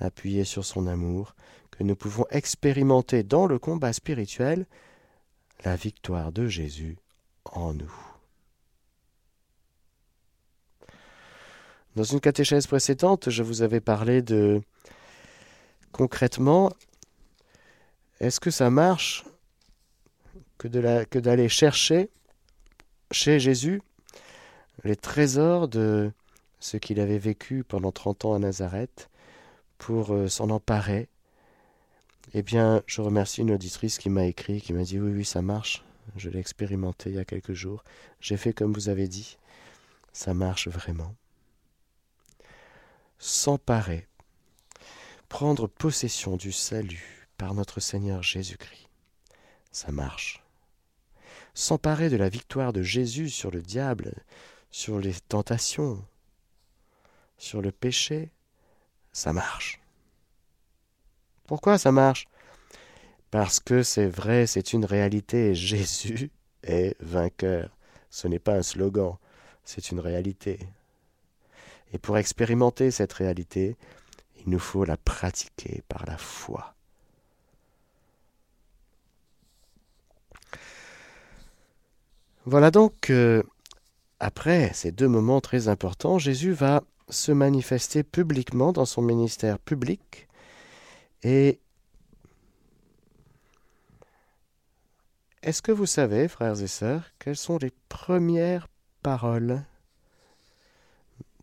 appuyé 0.00 0.44
sur 0.44 0.64
son 0.64 0.86
amour, 0.86 1.34
que 1.70 1.84
nous 1.84 1.96
pouvons 1.96 2.26
expérimenter 2.30 3.22
dans 3.22 3.46
le 3.46 3.58
combat 3.58 3.92
spirituel 3.92 4.66
la 5.64 5.76
victoire 5.76 6.32
de 6.32 6.46
Jésus 6.46 6.96
en 7.44 7.74
nous. 7.74 7.92
Dans 11.96 12.04
une 12.04 12.20
catéchèse 12.20 12.66
précédente, 12.66 13.30
je 13.30 13.42
vous 13.42 13.62
avais 13.62 13.80
parlé 13.80 14.22
de 14.22 14.62
concrètement, 15.92 16.72
est-ce 18.20 18.40
que 18.40 18.50
ça 18.50 18.70
marche 18.70 19.24
que, 20.56 20.68
d'aller 21.18 21.48
chercher 21.48 22.10
chez 23.10 23.40
Jésus 23.40 23.82
les 24.84 24.96
trésors 24.96 25.68
de 25.68 26.12
ce 26.60 26.76
qu'il 26.76 27.00
avait 27.00 27.18
vécu 27.18 27.64
pendant 27.64 27.92
30 27.92 28.24
ans 28.26 28.34
à 28.34 28.38
Nazareth 28.38 29.09
pour 29.80 30.12
euh, 30.12 30.28
s'en 30.28 30.50
emparer 30.50 31.08
Eh 32.34 32.42
bien, 32.42 32.82
je 32.86 33.00
remercie 33.00 33.40
une 33.40 33.50
auditrice 33.50 33.98
qui 33.98 34.10
m'a 34.10 34.26
écrit, 34.26 34.60
qui 34.60 34.74
m'a 34.74 34.84
dit 34.84 35.00
oui, 35.00 35.10
oui, 35.10 35.24
ça 35.24 35.42
marche. 35.42 35.82
Je 36.16 36.28
l'ai 36.28 36.38
expérimenté 36.38 37.10
il 37.10 37.16
y 37.16 37.18
a 37.18 37.24
quelques 37.24 37.54
jours. 37.54 37.82
J'ai 38.20 38.36
fait 38.36 38.52
comme 38.52 38.74
vous 38.74 38.90
avez 38.90 39.08
dit. 39.08 39.38
Ça 40.12 40.34
marche 40.34 40.68
vraiment. 40.68 41.14
S'emparer, 43.18 44.06
prendre 45.28 45.66
possession 45.66 46.36
du 46.36 46.52
salut 46.52 47.28
par 47.38 47.54
notre 47.54 47.80
Seigneur 47.80 48.22
Jésus-Christ. 48.22 48.88
Ça 49.72 49.92
marche. 49.92 50.44
S'emparer 51.54 52.10
de 52.10 52.16
la 52.16 52.28
victoire 52.28 52.74
de 52.74 52.82
Jésus 52.82 53.30
sur 53.30 53.50
le 53.50 53.62
diable, 53.62 54.12
sur 54.70 54.98
les 54.98 55.14
tentations, 55.14 56.04
sur 57.38 57.62
le 57.62 57.72
péché, 57.72 58.30
ça 59.12 59.32
marche. 59.32 59.80
Pourquoi 61.46 61.78
ça 61.78 61.92
marche? 61.92 62.26
Parce 63.30 63.60
que 63.60 63.82
c'est 63.82 64.06
vrai, 64.06 64.46
c'est 64.46 64.72
une 64.72 64.84
réalité. 64.84 65.54
Jésus 65.54 66.30
est 66.62 66.96
vainqueur. 67.00 67.76
Ce 68.10 68.26
n'est 68.28 68.38
pas 68.38 68.54
un 68.54 68.62
slogan, 68.62 69.16
c'est 69.64 69.90
une 69.90 70.00
réalité. 70.00 70.58
Et 71.92 71.98
pour 71.98 72.18
expérimenter 72.18 72.90
cette 72.90 73.12
réalité, 73.12 73.76
il 74.38 74.50
nous 74.50 74.58
faut 74.58 74.84
la 74.84 74.96
pratiquer 74.96 75.82
par 75.88 76.06
la 76.06 76.16
foi. 76.16 76.74
Voilà 82.46 82.70
donc, 82.70 83.10
euh, 83.10 83.42
après 84.18 84.72
ces 84.72 84.92
deux 84.92 85.08
moments 85.08 85.40
très 85.40 85.68
importants, 85.68 86.18
Jésus 86.18 86.52
va 86.52 86.82
se 87.10 87.32
manifester 87.32 88.02
publiquement 88.02 88.72
dans 88.72 88.84
son 88.84 89.02
ministère 89.02 89.58
public 89.58 90.28
et 91.22 91.60
est-ce 95.42 95.62
que 95.62 95.72
vous 95.72 95.86
savez, 95.86 96.28
frères 96.28 96.60
et 96.60 96.66
sœurs, 96.66 97.04
quelles 97.18 97.36
sont 97.36 97.58
les 97.58 97.72
premières 97.88 98.68
paroles 99.02 99.64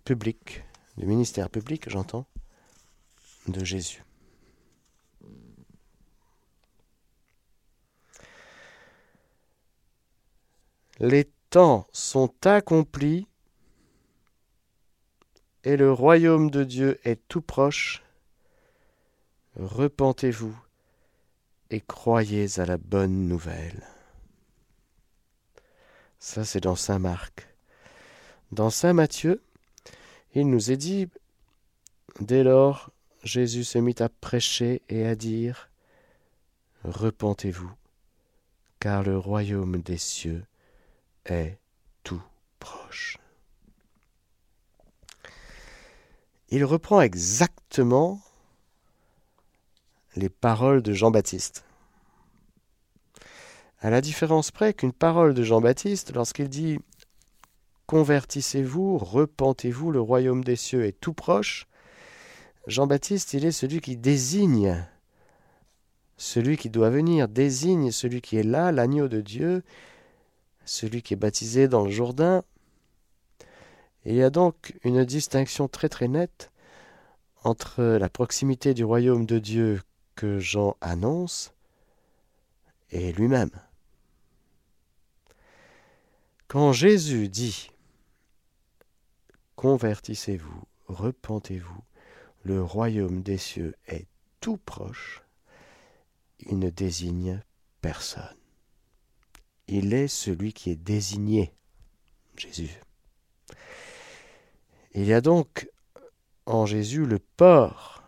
publiques, 0.04 0.64
du 0.98 1.06
ministère 1.06 1.50
public, 1.50 1.90
j'entends, 1.90 2.28
de 3.48 3.64
Jésus? 3.64 4.04
Les 11.00 11.30
temps 11.50 11.88
sont 11.92 12.34
accomplis 12.46 13.28
et 15.68 15.76
le 15.76 15.92
royaume 15.92 16.50
de 16.50 16.64
Dieu 16.64 16.98
est 17.04 17.20
tout 17.28 17.42
proche 17.42 18.02
repentez-vous 19.58 20.58
et 21.72 21.82
croyez 21.82 22.58
à 22.58 22.66
la 22.66 22.78
bonne 22.78 23.28
nouvelle. 23.28 23.84
Ça, 26.20 26.46
c'est 26.46 26.62
dans 26.62 26.78
Saint 26.78 27.00
Marc. 27.00 27.50
Dans 28.54 28.70
Saint 28.70 28.94
Matthieu, 28.94 29.42
il 30.34 30.50
nous 30.50 30.72
est 30.72 30.78
dit, 30.78 31.10
dès 32.22 32.46
lors, 32.46 32.90
Jésus 33.24 33.66
se 33.66 33.78
mit 33.78 33.96
à 34.00 34.08
prêcher 34.08 34.82
et 34.88 35.06
à 35.06 35.16
dire, 35.16 35.70
Repentez-vous, 36.86 37.74
car 38.80 39.04
le 39.04 39.18
royaume 39.18 39.82
des 39.82 39.98
cieux 39.98 40.46
est 41.26 41.58
tout 42.04 42.24
proche. 42.58 43.18
Il 46.50 46.64
reprend 46.64 47.02
exactement 47.02 48.22
les 50.16 50.30
paroles 50.30 50.82
de 50.82 50.94
Jean-Baptiste. 50.94 51.64
À 53.80 53.90
la 53.90 54.02
différence 54.02 54.52
près 54.52 54.74
qu'une 54.74 54.94
parole 54.94 55.34
de 55.34 55.44
Jean-Baptiste, 55.44 56.14
lorsqu'il 56.14 56.50
dit 56.50 56.80
Convertissez-vous, 57.86 58.98
repentez-vous, 58.98 59.92
le 59.92 60.02
royaume 60.02 60.44
des 60.44 60.56
cieux 60.56 60.86
est 60.86 61.00
tout 61.00 61.14
proche, 61.14 61.68
Jean-Baptiste, 62.68 63.34
il 63.34 63.46
est 63.46 63.52
celui 63.52 63.80
qui 63.80 63.96
désigne 63.96 64.86
celui 66.18 66.58
qui 66.58 66.70
doit 66.70 66.90
venir, 66.90 67.28
désigne 67.28 67.92
celui 67.92 68.22
qui 68.22 68.38
est 68.38 68.44
là, 68.44 68.72
l'agneau 68.72 69.08
de 69.08 69.22
Dieu, 69.22 69.64
celui 70.66 71.02
qui 71.02 71.14
est 71.14 71.18
baptisé 71.18 71.68
dans 71.68 71.86
le 71.86 71.92
Jourdain. 71.92 72.44
Il 74.08 74.16
y 74.16 74.24
a 74.24 74.30
donc 74.30 74.74
une 74.86 75.04
distinction 75.04 75.68
très 75.68 75.90
très 75.90 76.08
nette 76.08 76.50
entre 77.44 77.84
la 77.84 78.08
proximité 78.08 78.74
du 78.74 78.86
royaume 78.86 79.26
de 79.26 79.38
Dieu 79.38 79.82
que 80.16 80.40
Jean 80.40 80.78
annonce 80.80 81.54
est 82.90 83.12
lui-même. 83.12 83.52
Quand 86.48 86.72
Jésus 86.72 87.28
dit 87.28 87.70
Convertissez-vous, 89.58 90.64
repentez-vous, 90.88 91.84
le 92.44 92.64
royaume 92.64 93.22
des 93.22 93.38
cieux 93.38 93.76
est 93.88 94.08
tout 94.40 94.56
proche, 94.56 95.22
il 96.40 96.60
ne 96.60 96.70
désigne 96.70 97.44
personne. 97.82 98.38
Il 99.68 99.94
est 99.94 100.08
celui 100.08 100.54
qui 100.54 100.70
est 100.70 100.82
désigné, 100.82 101.52
Jésus. 102.38 102.80
Il 104.98 105.06
y 105.06 105.14
a 105.14 105.22
donc 105.22 105.70
en 106.48 106.66
Jésus 106.66 107.06
le 107.06 107.20
port 107.20 108.02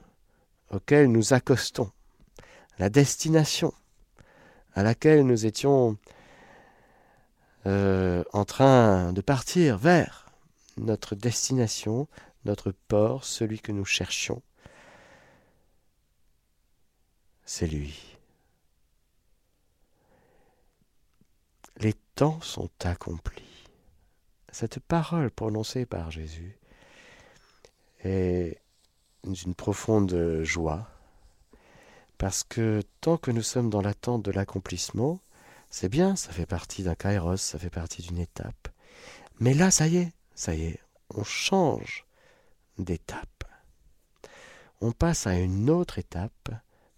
auquel 0.72 1.12
nous 1.12 1.34
accostons 1.34 1.92
la 2.80 2.90
destination 2.90 3.76
à 4.74 4.82
laquelle 4.82 5.24
nous 5.24 5.46
étions 5.46 6.00
euh, 7.68 8.24
en 8.34 8.44
train 8.44 9.14
de 9.14 9.22
partir 9.22 9.78
vers 9.78 10.32
notre 10.78 11.14
destination, 11.14 12.08
notre 12.44 12.72
port, 12.72 13.24
celui 13.24 13.60
que 13.60 13.72
nous 13.72 13.86
cherchions. 13.86 14.42
C'est 17.46 17.68
lui. 17.68 18.18
Les 21.78 21.94
temps 22.16 22.42
sont 22.42 22.72
accomplis. 22.84 23.68
Cette 24.52 24.80
parole 24.80 25.30
prononcée 25.30 25.86
par 25.86 26.10
Jésus 26.10 26.59
est 28.04 28.62
d'une 29.24 29.56
profonde 29.56 30.42
joie 30.44 30.88
parce 32.20 32.44
que 32.44 32.84
tant 33.00 33.18
que 33.18 33.32
nous 33.32 33.42
sommes 33.42 33.70
dans 33.70 33.82
l'attente 33.82 34.24
de 34.24 34.32
l'accomplissement, 34.32 35.22
c'est 35.72 35.90
bien, 35.90 36.16
ça 36.18 36.32
fait 36.32 36.46
partie 36.46 36.84
d'un 36.84 36.94
kairos, 36.94 37.38
ça 37.38 37.58
fait 37.58 37.70
partie 37.70 38.02
d'une 38.02 38.18
étape. 38.18 38.68
Mais 39.40 39.54
là, 39.54 39.72
ça 39.72 39.88
y 39.88 39.98
est, 39.98 40.12
ça 40.36 40.54
y 40.54 40.66
est, 40.66 40.80
on 41.16 41.24
change 41.24 42.06
d'étape. 42.78 43.46
On 44.82 44.92
passe 44.92 45.28
à 45.28 45.36
une 45.36 45.70
autre 45.70 45.98
étape, 45.98 46.52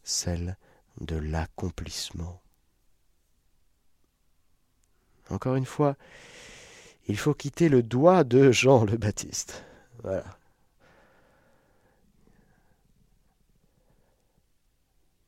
celle 0.04 0.58
de 1.00 1.18
l'accomplissement. 1.18 2.42
Encore 5.30 5.56
une 5.56 5.66
fois, 5.66 5.96
il 7.08 7.18
faut 7.18 7.36
quitter 7.36 7.70
le 7.70 7.84
doigt 7.84 8.24
de 8.24 8.52
Jean 8.52 8.86
le 8.86 8.98
Baptiste. 8.98 9.64
Voilà. 10.02 10.26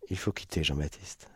Il 0.09 0.17
faut 0.17 0.31
quitter 0.31 0.63
Jean-Baptiste. 0.63 1.29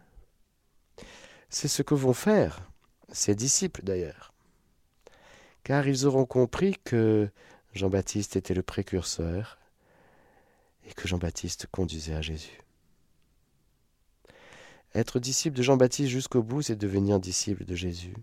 C'est 1.49 1.67
ce 1.67 1.82
que 1.82 1.95
vont 1.95 2.13
faire 2.13 2.69
ses 3.12 3.36
disciples 3.36 3.84
d'ailleurs, 3.84 4.34
car 5.63 5.88
ils 5.88 6.06
auront 6.06 6.25
compris 6.25 6.75
que 6.84 7.30
Jean-Baptiste 7.73 8.36
était 8.36 8.53
le 8.53 8.63
précurseur 8.63 9.58
et 10.86 10.93
que 10.93 11.08
Jean-Baptiste 11.08 11.67
conduisait 11.71 12.15
à 12.15 12.21
Jésus. 12.21 12.62
Être 14.95 15.19
disciple 15.19 15.56
de 15.56 15.63
Jean-Baptiste 15.63 16.10
jusqu'au 16.10 16.41
bout, 16.41 16.62
c'est 16.62 16.75
devenir 16.75 17.19
disciple 17.19 17.65
de 17.65 17.75
Jésus 17.75 18.15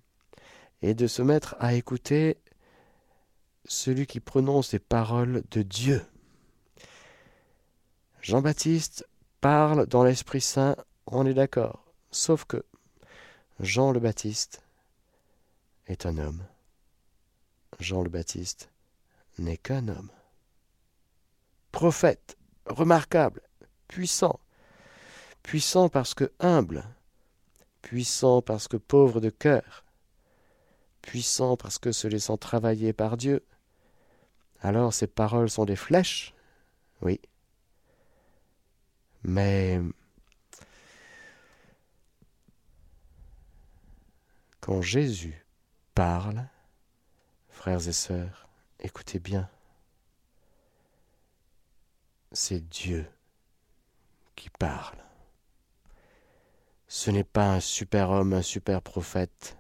et 0.83 0.95
de 0.95 1.07
se 1.07 1.23
mettre 1.23 1.57
à 1.61 1.75
écouter 1.75 2.37
celui 3.65 4.07
qui 4.07 4.21
prononce 4.21 4.73
les 4.73 4.79
paroles 4.79 5.43
de 5.51 5.63
Dieu. 5.63 6.05
Jean-Baptiste 8.21 9.07
parle 9.45 9.85
dans 9.85 10.05
l'Esprit 10.05 10.41
Saint, 10.41 10.75
on 11.07 11.27
est 11.27 11.35
d'accord. 11.35 11.85
Sauf 12.11 12.47
que 12.47 12.65
Jean 13.61 13.93
le 13.93 14.01
Baptiste 14.01 14.63
est 15.87 16.07
un 16.07 16.17
homme. 16.17 16.43
Jean 17.79 18.03
le 18.03 18.09
Baptiste 18.09 18.71
n'est 19.37 19.59
qu'un 19.59 19.89
homme. 19.89 20.09
Prophète, 21.73 22.39
remarquable, 22.65 23.43
puissant. 23.87 24.41
Puissant 25.43 25.91
parce 25.91 26.15
que 26.15 26.33
humble. 26.41 26.83
Puissant 27.83 28.41
parce 28.41 28.67
que 28.67 28.79
pauvre 28.79 29.21
de 29.21 29.29
cœur. 29.29 29.85
Puissant 31.03 31.59
parce 31.59 31.77
que 31.77 31.93
se 31.93 32.09
laissant 32.09 32.39
travailler 32.39 32.95
par 32.95 33.19
Dieu. 33.19 33.45
Alors 34.63 34.95
ces 34.95 35.07
paroles 35.07 35.51
sont 35.51 35.67
des 35.67 35.77
flèches? 35.77 36.33
Oui, 37.03 37.21
mais 39.25 39.81
quand 44.61 44.83
Jésus 44.83 45.47
parle, 45.95 46.47
frères 47.49 47.89
et 47.89 47.93
sœurs, 47.93 48.49
écoutez 48.81 49.19
bien, 49.19 49.49
c'est 52.33 52.61
Dieu 52.69 53.11
qui 54.37 54.51
parle. 54.51 54.99
Ce 56.87 57.11
n'est 57.11 57.25
pas 57.25 57.55
un 57.55 57.61
super 57.61 58.11
homme, 58.11 58.35
un 58.35 58.43
super 58.43 58.83
prophète. 58.83 59.57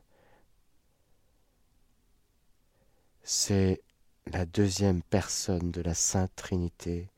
C'est 3.22 3.82
la 4.26 4.44
deuxième 4.44 5.02
personne 5.02 5.70
de 5.70 5.80
la 5.80 5.94
Sainte 5.94 6.34
Trinité 6.36 7.08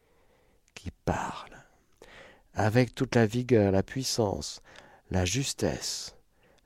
qui 0.75 0.91
parle 1.05 1.56
avec 2.57 2.95
toute 2.95 3.15
la 3.15 3.27
vigueur, 3.27 3.71
la 3.71 3.83
puissance, 3.83 4.63
la 5.11 5.25
justesse, 5.25 6.17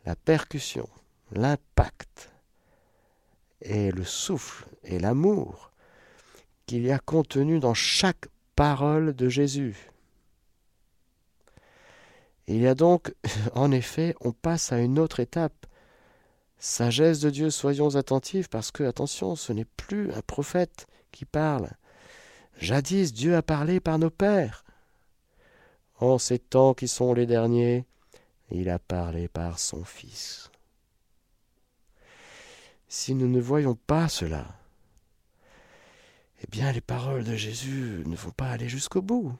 la 0.07 0.16
percussion, 0.16 0.88
l'impact 1.33 2.31
et 3.61 3.90
le 3.90 4.05
souffle 4.05 4.66
et 4.85 4.98
l'amour 4.98 5.72
qu'il 6.64 6.83
y 6.83 6.92
a 6.92 7.00
contenu 7.00 7.59
dans 7.59 7.74
chaque 7.74 8.29
parole 8.55 9.14
de 9.14 9.29
Jésus. 9.29 9.90
Il 12.46 12.59
y 12.59 12.68
a 12.68 12.74
donc, 12.76 13.12
en 13.55 13.72
effet, 13.72 14.14
on 14.20 14.33
passe 14.33 14.72
à 14.72 14.79
une 14.79 14.98
autre 14.98 15.18
étape. 15.20 15.66
Sagesse 16.59 17.20
de 17.20 17.31
Dieu, 17.31 17.50
soyons 17.50 17.96
attentifs, 17.96 18.48
parce 18.48 18.70
que, 18.70 18.85
attention, 18.85 19.35
ce 19.35 19.53
n'est 19.53 19.64
plus 19.64 20.12
un 20.12 20.20
prophète 20.20 20.87
qui 21.11 21.24
parle. 21.24 21.70
Jadis, 22.59 23.12
Dieu 23.12 23.35
a 23.35 23.42
parlé 23.42 23.81
par 23.81 23.98
nos 23.98 24.11
pères. 24.11 24.64
En 26.00 26.16
ces 26.16 26.38
temps 26.38 26.72
qui 26.72 26.88
sont 26.88 27.12
les 27.12 27.26
derniers, 27.26 27.84
il 28.50 28.70
a 28.70 28.78
parlé 28.78 29.28
par 29.28 29.58
son 29.58 29.84
Fils. 29.84 30.50
Si 32.88 33.14
nous 33.14 33.28
ne 33.28 33.40
voyons 33.40 33.74
pas 33.74 34.08
cela, 34.08 34.46
eh 36.42 36.46
bien 36.50 36.72
les 36.72 36.80
paroles 36.80 37.24
de 37.24 37.36
Jésus 37.36 38.02
ne 38.06 38.16
vont 38.16 38.30
pas 38.30 38.48
aller 38.48 38.68
jusqu'au 38.68 39.02
bout. 39.02 39.36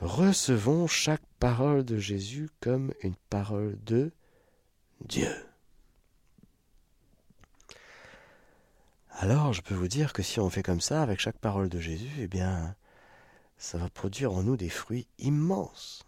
Recevons 0.00 0.86
chaque 0.86 1.26
parole 1.40 1.84
de 1.84 1.98
Jésus 1.98 2.50
comme 2.60 2.92
une 3.02 3.16
parole 3.30 3.76
de 3.84 4.12
Dieu. 5.00 5.34
Alors, 9.10 9.52
je 9.52 9.60
peux 9.60 9.74
vous 9.74 9.88
dire 9.88 10.12
que 10.12 10.22
si 10.22 10.40
on 10.40 10.50
fait 10.50 10.62
comme 10.62 10.80
ça 10.80 11.02
avec 11.02 11.20
chaque 11.20 11.38
parole 11.38 11.68
de 11.68 11.78
Jésus, 11.78 12.10
eh 12.18 12.26
bien, 12.26 12.74
ça 13.62 13.78
va 13.78 13.88
produire 13.88 14.32
en 14.32 14.42
nous 14.42 14.56
des 14.56 14.68
fruits 14.68 15.06
immenses. 15.20 16.04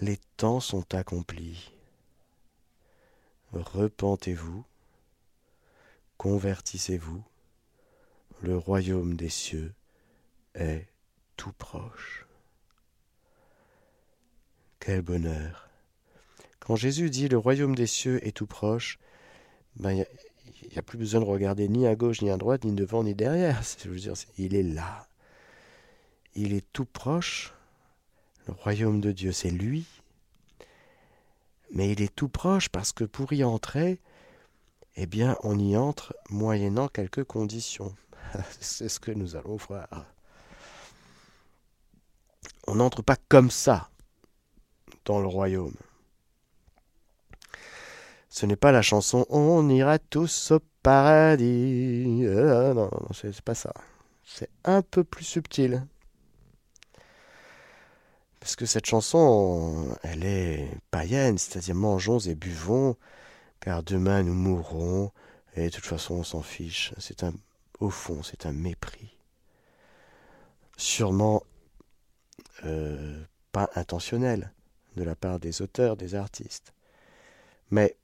Les 0.00 0.16
temps 0.36 0.58
sont 0.58 0.92
accomplis. 0.92 1.72
Repentez-vous, 3.52 4.64
convertissez-vous, 6.18 7.22
le 8.42 8.58
royaume 8.58 9.14
des 9.14 9.28
cieux 9.28 9.72
est 10.56 10.88
tout 11.36 11.52
proche. 11.52 12.26
Quel 14.80 15.02
bonheur. 15.02 15.68
Quand 16.58 16.74
Jésus 16.74 17.08
dit 17.08 17.28
le 17.28 17.38
royaume 17.38 17.76
des 17.76 17.86
cieux 17.86 18.26
est 18.26 18.32
tout 18.32 18.48
proche, 18.48 18.98
ben, 19.76 20.04
il 20.62 20.68
n'y 20.72 20.78
a, 20.78 20.82
plus 20.82 20.98
besoin 20.98 21.20
de 21.20 21.24
regarder 21.26 21.68
ni 21.68 21.86
à 21.86 21.94
gauche, 21.96 22.22
ni 22.22 22.30
à 22.30 22.36
droite, 22.36 22.64
ni 22.64 22.72
devant, 22.72 23.02
ni 23.02 23.14
derrière. 23.14 23.62
Je 23.84 23.90
dire, 23.90 24.14
il 24.38 24.54
est 24.54 24.62
là. 24.62 25.06
Il 26.34 26.52
est 26.52 26.64
tout 26.72 26.84
proche. 26.84 27.52
Le 28.46 28.54
royaume 28.54 29.00
de 29.00 29.12
Dieu, 29.12 29.32
c'est 29.32 29.50
lui. 29.50 29.84
Mais 31.72 31.90
il 31.92 32.02
est 32.02 32.14
tout 32.14 32.28
proche 32.28 32.68
parce 32.68 32.92
que 32.92 33.04
pour 33.04 33.32
y 33.32 33.44
entrer, 33.44 34.00
eh 34.96 35.06
bien, 35.06 35.36
on 35.42 35.58
y 35.58 35.76
entre 35.76 36.14
moyennant 36.28 36.88
quelques 36.88 37.24
conditions. 37.24 37.94
c'est 38.60 38.88
ce 38.88 39.00
que 39.00 39.10
nous 39.10 39.36
allons 39.36 39.56
voir. 39.56 39.88
On 42.66 42.76
n'entre 42.76 43.02
pas 43.02 43.16
comme 43.28 43.50
ça 43.50 43.90
dans 45.04 45.20
le 45.20 45.26
royaume. 45.26 45.74
Ce 48.30 48.46
n'est 48.46 48.56
pas 48.56 48.72
la 48.72 48.80
chanson 48.80 49.26
On 49.28 49.68
ira 49.68 49.98
tous 49.98 50.52
au 50.52 50.60
paradis. 50.82 52.22
Euh, 52.24 52.72
non, 52.72 52.84
non, 52.84 53.08
c'est 53.12 53.42
pas 53.42 53.56
ça. 53.56 53.74
C'est 54.24 54.50
un 54.64 54.82
peu 54.82 55.02
plus 55.02 55.24
subtil. 55.24 55.84
Parce 58.38 58.56
que 58.56 58.64
cette 58.64 58.86
chanson, 58.86 59.94
elle 60.02 60.24
est 60.24 60.70
païenne, 60.90 61.36
c'est-à-dire 61.36 61.74
mangeons 61.74 62.20
et 62.20 62.34
buvons, 62.34 62.96
car 63.60 63.82
demain 63.82 64.22
nous 64.22 64.32
mourrons, 64.32 65.12
et 65.56 65.66
de 65.66 65.70
toute 65.70 65.84
façon 65.84 66.14
on 66.14 66.24
s'en 66.24 66.40
fiche. 66.40 66.94
C'est 66.98 67.24
un, 67.24 67.34
au 67.80 67.90
fond, 67.90 68.22
c'est 68.22 68.46
un 68.46 68.52
mépris. 68.52 69.18
Sûrement 70.78 71.42
euh, 72.64 73.22
pas 73.52 73.68
intentionnel 73.74 74.52
de 74.96 75.02
la 75.02 75.16
part 75.16 75.40
des 75.40 75.60
auteurs, 75.60 75.96
des 75.96 76.14
artistes. 76.14 76.72
Mais 77.70 77.96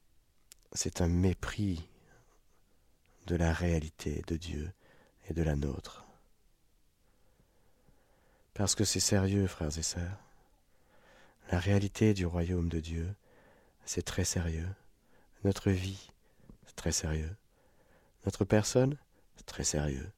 c'est 0.77 1.01
un 1.01 1.09
mépris 1.09 1.89
de 3.27 3.35
la 3.35 3.53
réalité 3.53 4.23
de 4.27 4.37
Dieu 4.37 4.73
et 5.29 5.35
de 5.35 5.43
la 5.43 5.57
nôtre. 5.57 6.05
Parce 8.55 8.75
que 8.75 8.85
c'est 8.85 9.01
sérieux, 9.01 9.47
frères 9.47 9.77
et 9.77 9.83
sœurs. 9.83 10.19
La 11.51 11.59
réalité 11.59 12.15
du 12.15 12.27
royaume 12.27 12.69
de 12.69 12.81
Dieu, 12.81 13.15
c'est 13.85 14.05
très 14.05 14.25
sérieux. 14.25 14.69
Notre 15.45 15.71
vie, 15.71 16.11
c'est 16.67 16.77
très 16.77 16.93
sérieux. 16.93 17.35
Notre 18.25 18.45
personne, 18.45 18.97
c'est 19.37 19.47
très 19.47 19.65
sérieux. 19.65 20.11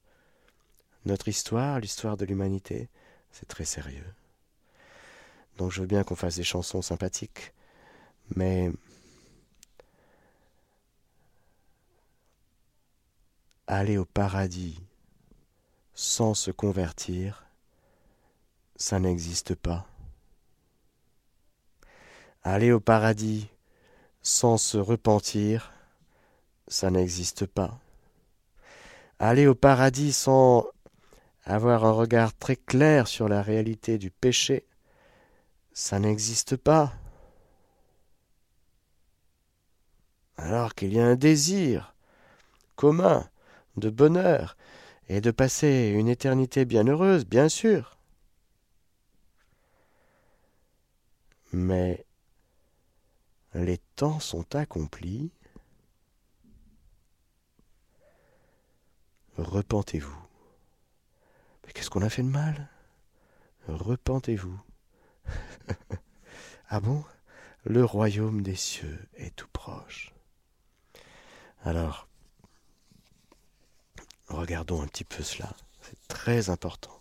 Notre 1.04 1.28
histoire, 1.28 1.80
l'histoire 1.80 2.16
de 2.16 2.24
l'humanité, 2.24 2.88
c'est 3.32 3.48
très 3.48 3.64
sérieux. 3.64 4.14
Donc 5.56 5.72
je 5.72 5.80
veux 5.80 5.86
bien 5.86 6.04
qu'on 6.04 6.16
fasse 6.16 6.36
des 6.36 6.44
chansons 6.44 6.82
sympathiques, 6.82 7.52
mais 8.36 8.70
aller 13.68 13.98
au 13.98 14.06
paradis 14.06 14.80
sans 15.94 16.32
se 16.32 16.50
convertir, 16.50 17.44
ça 18.76 18.98
n'existe 18.98 19.54
pas. 19.54 19.86
Aller 22.42 22.72
au 22.72 22.80
paradis 22.80 23.48
sans 24.22 24.56
se 24.56 24.78
repentir, 24.78 25.70
ça 26.66 26.90
n'existe 26.90 27.44
pas. 27.44 27.78
Aller 29.18 29.46
au 29.46 29.54
paradis 29.54 30.14
sans 30.14 30.66
avoir 31.44 31.84
un 31.84 31.92
regard 31.92 32.34
très 32.34 32.56
clair 32.56 33.06
sur 33.06 33.28
la 33.28 33.42
réalité 33.42 33.98
du 33.98 34.10
péché, 34.10 34.66
ça 35.74 35.98
n'existe 35.98 36.56
pas. 36.56 36.94
Alors 40.38 40.74
qu'il 40.74 40.94
y 40.94 41.00
a 41.00 41.06
un 41.06 41.16
désir 41.16 41.94
commun 42.74 43.28
de 43.78 43.90
bonheur 43.90 44.56
et 45.08 45.20
de 45.20 45.30
passer 45.30 45.92
une 45.94 46.08
éternité 46.08 46.64
bienheureuse, 46.64 47.24
bien 47.24 47.48
sûr. 47.48 47.98
Mais 51.52 52.04
les 53.54 53.78
temps 53.96 54.20
sont 54.20 54.54
accomplis. 54.54 55.32
Repentez-vous. 59.38 60.18
Mais 61.64 61.72
qu'est-ce 61.72 61.90
qu'on 61.90 62.02
a 62.02 62.10
fait 62.10 62.22
de 62.22 62.28
mal? 62.28 62.68
Repentez-vous. 63.68 64.60
ah 66.68 66.80
bon? 66.80 67.04
Le 67.64 67.84
royaume 67.84 68.42
des 68.42 68.54
cieux 68.54 68.98
est 69.14 69.34
tout 69.34 69.48
proche. 69.52 70.12
Alors, 71.62 72.07
Regardons 74.28 74.82
un 74.82 74.86
petit 74.86 75.04
peu 75.04 75.22
cela. 75.22 75.54
C'est 75.80 76.08
très 76.08 76.50
important. 76.50 77.00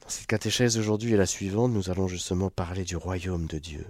Dans 0.00 0.08
cette 0.08 0.26
catéchèse 0.26 0.78
aujourd'hui 0.78 1.14
et 1.14 1.16
la 1.16 1.26
suivante, 1.26 1.72
nous 1.72 1.90
allons 1.90 2.08
justement 2.08 2.50
parler 2.50 2.84
du 2.84 2.96
royaume 2.96 3.46
de 3.46 3.58
Dieu. 3.58 3.86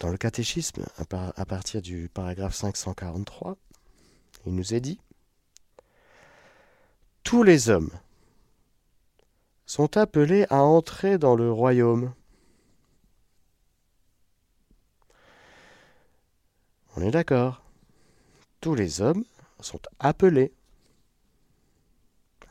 Dans 0.00 0.10
le 0.10 0.18
catéchisme, 0.18 0.84
à 1.10 1.44
partir 1.44 1.82
du 1.82 2.08
paragraphe 2.12 2.54
543, 2.54 3.56
il 4.46 4.54
nous 4.54 4.74
est 4.74 4.80
dit 4.80 5.00
Tous 7.24 7.42
les 7.42 7.68
hommes 7.68 7.90
sont 9.66 9.96
appelés 9.96 10.46
à 10.50 10.62
entrer 10.62 11.18
dans 11.18 11.34
le 11.34 11.50
royaume 11.50 12.14
On 16.98 17.02
est 17.02 17.12
d'accord. 17.12 17.62
Tous 18.60 18.74
les 18.74 19.00
hommes 19.00 19.24
sont 19.60 19.80
appelés 20.00 20.52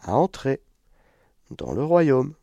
à 0.04 0.16
entrer 0.16 0.62
dans 1.52 1.74
le 1.74 1.84
royaume. 1.84 2.34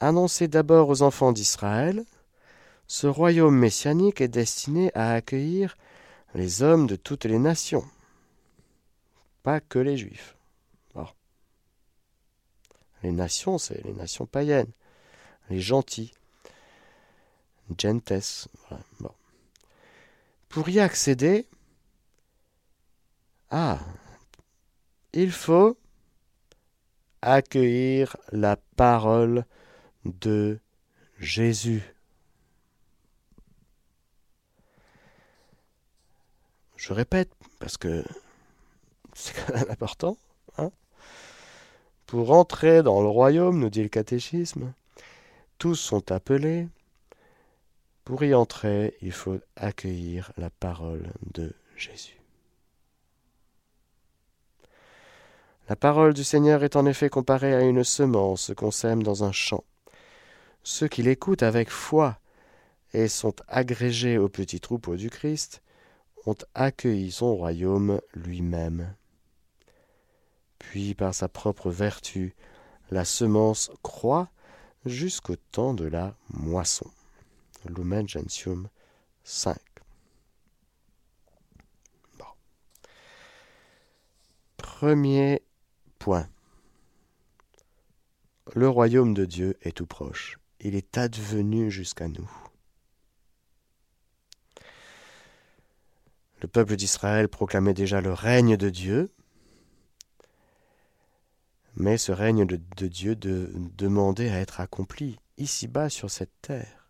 Annoncé 0.00 0.48
d'abord 0.48 0.88
aux 0.88 1.02
enfants 1.02 1.32
d'Israël, 1.32 2.06
ce 2.86 3.06
royaume 3.06 3.54
messianique 3.54 4.22
est 4.22 4.28
destiné 4.28 4.90
à 4.94 5.12
accueillir 5.12 5.76
les 6.34 6.62
hommes 6.62 6.86
de 6.86 6.96
toutes 6.96 7.26
les 7.26 7.38
nations, 7.38 7.84
pas 9.42 9.60
que 9.60 9.78
les 9.78 9.98
juifs. 9.98 10.38
Les 13.02 13.12
nations, 13.12 13.58
c'est 13.58 13.84
les 13.84 13.92
nations 13.92 14.24
païennes, 14.24 14.72
les 15.50 15.60
gentils, 15.60 16.14
gentes. 17.78 18.48
Pour 20.48 20.68
y 20.68 20.80
accéder, 20.80 21.46
ah, 23.50 23.78
il 25.12 25.30
faut 25.30 25.76
accueillir 27.22 28.16
la 28.32 28.56
parole 28.76 29.44
de 30.04 30.58
Jésus. 31.18 31.82
Je 36.76 36.92
répète, 36.92 37.30
parce 37.60 37.76
que 37.76 38.04
c'est 39.14 39.34
quand 39.34 39.54
même 39.54 39.70
important. 39.70 40.16
Hein 40.58 40.70
Pour 42.06 42.32
entrer 42.32 42.82
dans 42.82 43.00
le 43.00 43.08
royaume, 43.08 43.60
nous 43.60 43.70
dit 43.70 43.82
le 43.82 43.88
catéchisme, 43.88 44.72
tous 45.58 45.76
sont 45.76 46.10
appelés. 46.10 46.68
Pour 48.04 48.24
y 48.24 48.34
entrer, 48.34 48.96
il 49.00 49.12
faut 49.12 49.38
accueillir 49.54 50.32
la 50.36 50.50
parole 50.50 51.12
de 51.34 51.54
Jésus. 51.76 52.20
La 55.68 55.76
parole 55.76 56.12
du 56.12 56.24
Seigneur 56.24 56.64
est 56.64 56.74
en 56.74 56.84
effet 56.86 57.08
comparée 57.08 57.54
à 57.54 57.60
une 57.60 57.84
semence 57.84 58.52
qu'on 58.56 58.72
sème 58.72 59.04
dans 59.04 59.22
un 59.22 59.30
champ. 59.30 59.62
Ceux 60.64 60.88
qui 60.88 61.02
l'écoutent 61.02 61.44
avec 61.44 61.70
foi 61.70 62.18
et 62.92 63.08
sont 63.08 63.34
agrégés 63.48 64.18
au 64.18 64.28
petit 64.28 64.60
troupeau 64.60 64.96
du 64.96 65.08
Christ 65.08 65.62
ont 66.26 66.36
accueilli 66.54 67.12
son 67.12 67.34
royaume 67.34 68.00
lui-même. 68.14 68.94
Puis 70.58 70.94
par 70.94 71.14
sa 71.14 71.28
propre 71.28 71.70
vertu, 71.70 72.34
la 72.90 73.04
semence 73.04 73.70
croît 73.82 74.28
jusqu'au 74.84 75.36
temps 75.36 75.74
de 75.74 75.84
la 75.84 76.16
moisson. 76.28 76.90
Lumen 77.64 78.08
Gentium 78.08 78.68
5. 79.24 79.56
Premier 84.56 85.42
point. 86.00 86.28
Le 88.54 88.68
royaume 88.68 89.14
de 89.14 89.24
Dieu 89.24 89.56
est 89.62 89.76
tout 89.76 89.86
proche. 89.86 90.40
Il 90.58 90.74
est 90.74 90.98
advenu 90.98 91.70
jusqu'à 91.70 92.08
nous. 92.08 92.28
Le 96.40 96.48
peuple 96.48 96.74
d'Israël 96.74 97.28
proclamait 97.28 97.74
déjà 97.74 98.00
le 98.00 98.12
règne 98.12 98.56
de 98.56 98.68
Dieu, 98.68 99.12
mais 101.76 101.96
ce 101.96 102.10
règne 102.10 102.44
de, 102.44 102.56
Dieu 102.88 103.14
demandait 103.14 104.30
à 104.30 104.40
être 104.40 104.60
accompli 104.60 105.20
ici-bas 105.38 105.88
sur 105.88 106.10
cette 106.10 106.34
terre. 106.42 106.81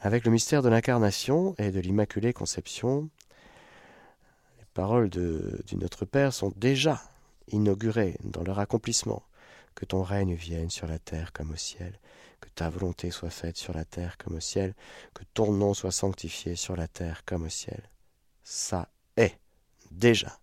Avec 0.00 0.24
le 0.24 0.30
mystère 0.30 0.62
de 0.62 0.68
l'incarnation 0.68 1.54
et 1.58 1.70
de 1.70 1.80
l'Immaculée 1.80 2.32
Conception, 2.32 3.08
les 4.58 4.66
paroles 4.74 5.08
du 5.10 5.76
Notre 5.76 6.04
Père 6.04 6.32
sont 6.32 6.52
déjà 6.56 7.02
inaugurées 7.48 8.16
dans 8.24 8.42
leur 8.42 8.58
accomplissement. 8.58 9.22
Que 9.74 9.84
ton 9.84 10.02
règne 10.02 10.34
vienne 10.34 10.70
sur 10.70 10.86
la 10.86 10.98
terre 10.98 11.32
comme 11.32 11.50
au 11.50 11.56
ciel 11.56 11.98
que 12.40 12.48
ta 12.50 12.70
volonté 12.70 13.10
soit 13.10 13.30
faite 13.30 13.56
sur 13.56 13.72
la 13.72 13.84
terre 13.84 14.16
comme 14.18 14.36
au 14.36 14.40
ciel, 14.40 14.74
que 15.14 15.24
ton 15.34 15.52
nom 15.52 15.74
soit 15.74 15.92
sanctifié 15.92 16.56
sur 16.56 16.76
la 16.76 16.88
terre 16.88 17.24
comme 17.24 17.44
au 17.44 17.48
ciel. 17.48 17.90
Ça 18.42 18.88
est 19.16 19.38
déjà 19.90 20.38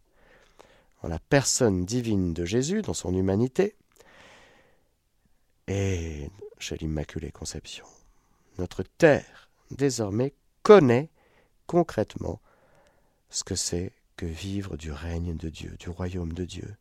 en 1.01 1.07
la 1.09 1.19
personne 1.19 1.85
divine 1.85 2.33
de 2.33 2.45
Jésus, 2.45 2.81
dans 2.81 2.93
son 2.93 3.13
humanité, 3.13 3.75
et 5.67 6.29
chez 6.59 6.77
l'Immaculée 6.77 7.31
Conception. 7.31 7.85
Notre 8.57 8.83
terre, 8.83 9.42
désormais, 9.71 10.33
connaît 10.61 11.09
concrètement 11.67 12.41
ce 13.29 13.43
que 13.43 13.55
c'est 13.55 13.91
que 14.15 14.25
vivre 14.25 14.77
du 14.77 14.91
règne 14.91 15.35
de 15.35 15.49
Dieu, 15.49 15.75
du 15.79 15.89
royaume 15.89 16.33
de 16.33 16.45
Dieu. 16.45 16.75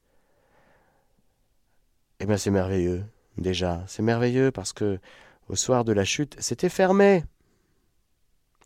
Eh 2.21 2.27
bien, 2.27 2.37
c'est 2.37 2.51
merveilleux. 2.51 3.05
Déjà, 3.38 3.85
c'est 3.88 4.03
merveilleux 4.03 4.51
parce 4.51 4.73
que 4.73 5.01
au 5.49 5.57
soir 5.57 5.85
de 5.85 5.92
la 5.92 6.05
chute, 6.05 6.37
c'était 6.38 6.68
fermé. 6.68 7.25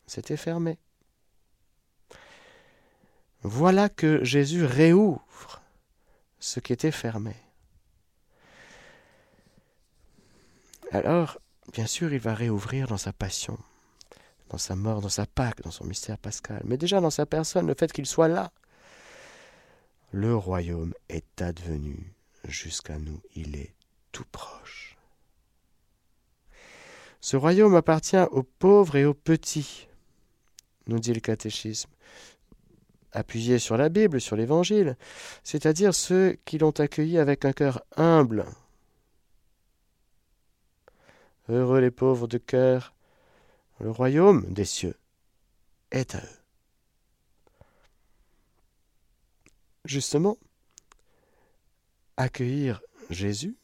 C'était 0.07 0.37
fermé. 0.37 0.79
Voilà 3.43 3.89
que 3.89 4.25
Jésus 4.25 4.65
réouvre 4.65 5.63
ce 6.41 6.61
qui 6.61 6.73
était 6.73 6.91
fermé. 6.91 7.35
Alors, 10.93 11.39
bien 11.73 11.87
sûr, 11.87 12.13
il 12.13 12.19
va 12.19 12.35
réouvrir 12.35 12.87
dans 12.87 12.97
sa 12.97 13.13
passion, 13.13 13.59
dans 14.51 14.59
sa 14.59 14.77
mort, 14.77 15.01
dans 15.01 15.09
sa 15.09 15.27
Pâque, 15.27 15.63
dans 15.63 15.71
son 15.71 15.85
mystère 15.85 16.19
pascal, 16.19 16.63
mais 16.65 16.77
déjà 16.77 17.01
dans 17.01 17.11
sa 17.11 17.27
personne, 17.27 17.67
le 17.67 17.75
fait 17.75 17.93
qu'il 17.93 18.07
soit 18.07 18.29
là. 18.29 18.53
Le 20.13 20.37
royaume 20.37 20.95
est 21.09 21.43
advenu 21.43 22.15
jusqu'à 22.45 22.99
nous, 22.99 23.21
il 23.35 23.57
est 23.57 23.75
tout 24.13 24.25
proche. 24.31 24.97
Ce 27.21 27.37
royaume 27.37 27.75
appartient 27.75 28.17
aux 28.31 28.45
pauvres 28.45 28.97
et 28.97 29.05
aux 29.05 29.15
petits, 29.15 29.89
nous 30.87 31.01
dit 31.01 31.13
le 31.13 31.21
catéchisme, 31.21 31.91
appuyé 33.13 33.59
sur 33.59 33.77
la 33.77 33.89
Bible, 33.89 34.21
sur 34.21 34.37
l'Évangile, 34.37 34.97
c'est-à-dire 35.43 35.95
ceux 35.95 36.39
qui 36.45 36.59
l'ont 36.59 36.71
accueilli 36.71 37.19
avec 37.19 37.45
un 37.45 37.53
cœur 37.53 37.83
humble. 37.97 38.47
Heureux 41.49 41.81
les 41.81 41.91
pauvres 41.91 42.27
de 42.27 42.39
cœur, 42.39 42.95
le 43.81 43.91
royaume 43.91 44.53
des 44.53 44.65
cieux 44.65 44.99
est 45.91 46.15
à 46.15 46.19
eux. 46.19 46.41
Justement, 49.85 50.37
accueillir 52.17 52.83
Jésus, 53.11 53.57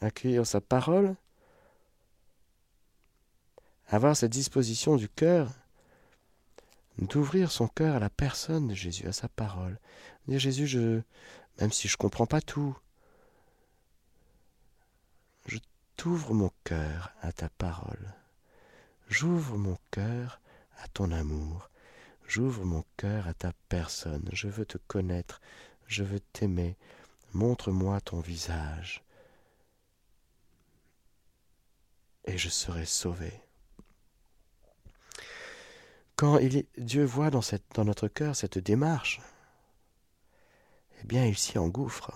accueillir 0.00 0.46
sa 0.46 0.60
parole, 0.60 1.16
avoir 3.88 4.16
cette 4.16 4.32
disposition 4.32 4.96
du 4.96 5.08
cœur 5.08 5.52
d'ouvrir 6.98 7.50
son 7.52 7.68
cœur 7.68 7.96
à 7.96 7.98
la 7.98 8.10
personne 8.10 8.68
de 8.68 8.74
Jésus, 8.74 9.06
à 9.06 9.12
sa 9.12 9.28
parole. 9.28 9.78
Dire 10.28 10.38
Jésus, 10.38 11.02
même 11.60 11.72
si 11.72 11.88
je 11.88 11.94
ne 11.94 11.98
comprends 11.98 12.26
pas 12.26 12.40
tout, 12.40 12.76
je 15.46 15.58
t'ouvre 15.96 16.32
mon 16.32 16.50
cœur 16.64 17.12
à 17.20 17.32
ta 17.32 17.48
parole. 17.48 18.14
J'ouvre 19.08 19.56
mon 19.56 19.78
cœur 19.90 20.40
à 20.78 20.88
ton 20.88 21.12
amour. 21.12 21.70
J'ouvre 22.26 22.64
mon 22.64 22.84
cœur 22.96 23.26
à 23.28 23.34
ta 23.34 23.52
personne. 23.68 24.28
Je 24.32 24.48
veux 24.48 24.66
te 24.66 24.78
connaître. 24.78 25.40
Je 25.86 26.02
veux 26.02 26.20
t'aimer. 26.20 26.76
Montre-moi 27.32 28.00
ton 28.00 28.20
visage. 28.20 29.04
Et 32.24 32.36
je 32.36 32.48
serai 32.48 32.84
sauvé. 32.84 33.32
Quand 36.16 36.40
Dieu 36.78 37.04
voit 37.04 37.30
dans 37.30 37.84
notre 37.84 38.08
cœur 38.08 38.34
cette 38.34 38.58
démarche, 38.58 39.20
eh 41.00 41.06
bien 41.06 41.26
il 41.26 41.36
s'y 41.36 41.58
engouffre. 41.58 42.10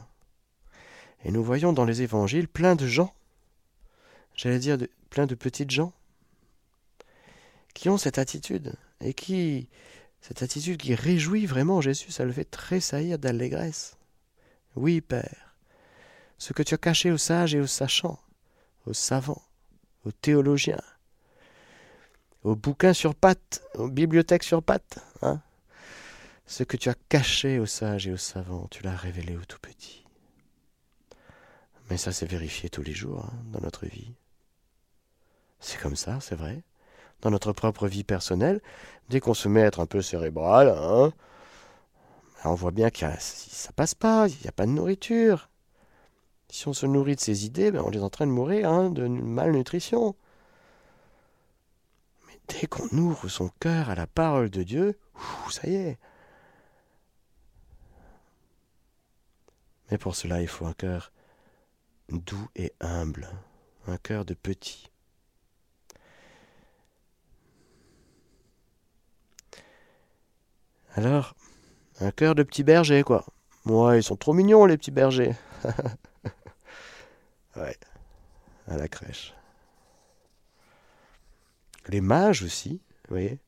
Et 1.25 1.31
nous 1.31 1.45
voyons 1.45 1.73
dans 1.73 1.85
les 1.85 2.03
évangiles 2.03 2.49
plein 2.49 2.77
de 2.77 2.87
gens, 2.87 3.15
j'allais 4.35 4.59
dire 4.59 4.79
plein 5.11 5.27
de 5.27 5.35
petites 5.35 5.71
gens, 5.71 5.93
qui 7.75 7.89
ont 7.89 7.99
cette 7.99 8.19
attitude, 8.19 8.75
et 9.01 9.15
qui, 9.15 9.69
cette 10.21 10.43
attitude 10.43 10.77
qui 10.77 10.95
réjouit 10.95 11.47
vraiment 11.47 11.81
Jésus, 11.81 12.11
ça 12.11 12.25
le 12.25 12.33
fait 12.33 12.45
tressaillir 12.45 13.19
d'allégresse. 13.19 13.97
Oui, 14.77 15.01
Père, 15.01 15.57
ce 16.39 16.53
que 16.53 16.63
tu 16.63 16.75
as 16.75 16.79
caché 16.79 17.11
aux 17.11 17.19
sages 17.19 17.55
et 17.55 17.61
aux 17.61 17.67
sachants, 17.67 18.21
aux 18.87 18.95
savants, 18.95 19.43
aux 20.05 20.13
théologiens, 20.13 20.83
aux 22.43 22.57
bouquins 22.57 22.93
sur 22.93 23.15
pattes, 23.15 23.63
aux 23.75 23.89
bibliothèques 23.89 24.45
sur 24.45 24.63
pattes. 24.63 24.99
Hein 25.23 25.41
Ce 26.47 26.63
que 26.63 26.77
tu 26.77 26.89
as 26.89 26.97
caché 27.09 27.59
aux 27.59 27.67
sages 27.67 28.07
et 28.07 28.13
aux 28.13 28.17
savants, 28.17 28.69
tu 28.71 28.83
l'as 28.83 28.97
révélé 28.97 29.37
aux 29.37 29.45
tout 29.45 29.59
petits. 29.61 30.05
Mais 31.91 31.97
ça, 31.97 32.13
c'est 32.13 32.27
vérifié 32.27 32.71
tous 32.71 32.83
les 32.83 32.95
jours 32.95 33.25
hein, 33.25 33.43
dans 33.47 33.61
notre 33.61 33.87
vie. 33.87 34.15
C'est 35.59 35.81
comme 35.81 35.97
ça, 35.97 36.21
c'est 36.21 36.37
vrai. 36.37 36.63
Dans 37.23 37.31
notre 37.31 37.53
propre 37.53 37.87
vie 37.87 38.05
personnelle, 38.05 38.61
dès 39.09 39.21
qu'on 39.21 39.35
se 39.35 39.49
met 39.49 39.63
à 39.63 39.67
être 39.67 39.81
un 39.81 39.87
peu 39.87 40.03
cérébral, 40.03 40.69
hein, 40.69 41.13
on 42.45 42.55
voit 42.55 42.71
bien 42.71 42.91
que 42.91 43.05
ça 43.19 43.73
passe 43.73 43.95
pas, 43.95 44.29
il 44.29 44.37
n'y 44.43 44.49
a 44.49 44.53
pas 44.53 44.67
de 44.67 44.71
nourriture. 44.71 45.51
Si 46.49 46.67
on 46.67 46.73
se 46.73 46.87
nourrit 46.87 47.17
de 47.17 47.21
ces 47.21 47.45
idées, 47.45 47.71
ben 47.71 47.83
on 47.85 47.93
est 47.93 47.99
en 47.99 48.11
train 48.11 48.27
de 48.27 48.33
mourir 48.33 48.71
hein, 48.71 48.91
de 48.91 49.07
malnutrition. 49.07 50.17
Mais 52.27 52.39
dès 52.49 52.67
qu'on 52.67 52.89
ouvre 52.97 53.29
son 53.29 53.51
cœur 53.61 53.91
à 53.91 53.95
la 53.95 54.07
parole 54.07 54.51
de 54.51 54.63
Dieu, 54.63 54.99
ça 55.51 55.69
y 55.69 55.75
est. 55.75 55.99
Mais 59.91 59.99
pour 59.99 60.17
cela, 60.17 60.41
il 60.41 60.49
faut 60.49 60.67
un 60.67 60.73
cœur 60.73 61.13
doux 62.09 62.49
et 62.57 62.73
humble, 62.81 63.29
un 63.87 63.97
cœur 63.97 64.25
de 64.25 64.35
petit. 64.35 64.90
Alors, 70.95 71.35
un 72.01 72.11
cœur 72.11 72.35
de 72.35 72.43
petit 72.43 72.65
berger, 72.65 73.03
quoi. 73.03 73.25
Moi, 73.65 73.97
ils 73.97 74.03
sont 74.03 74.17
trop 74.17 74.33
mignons, 74.33 74.65
les 74.65 74.77
petits 74.77 74.91
bergers. 74.91 75.35
ouais, 77.57 77.77
à 78.67 78.77
la 78.77 78.89
crèche. 78.89 79.35
Les 81.89 82.01
mages 82.01 82.43
aussi, 82.43 82.81
vous 83.09 83.15
voyez. 83.15 83.39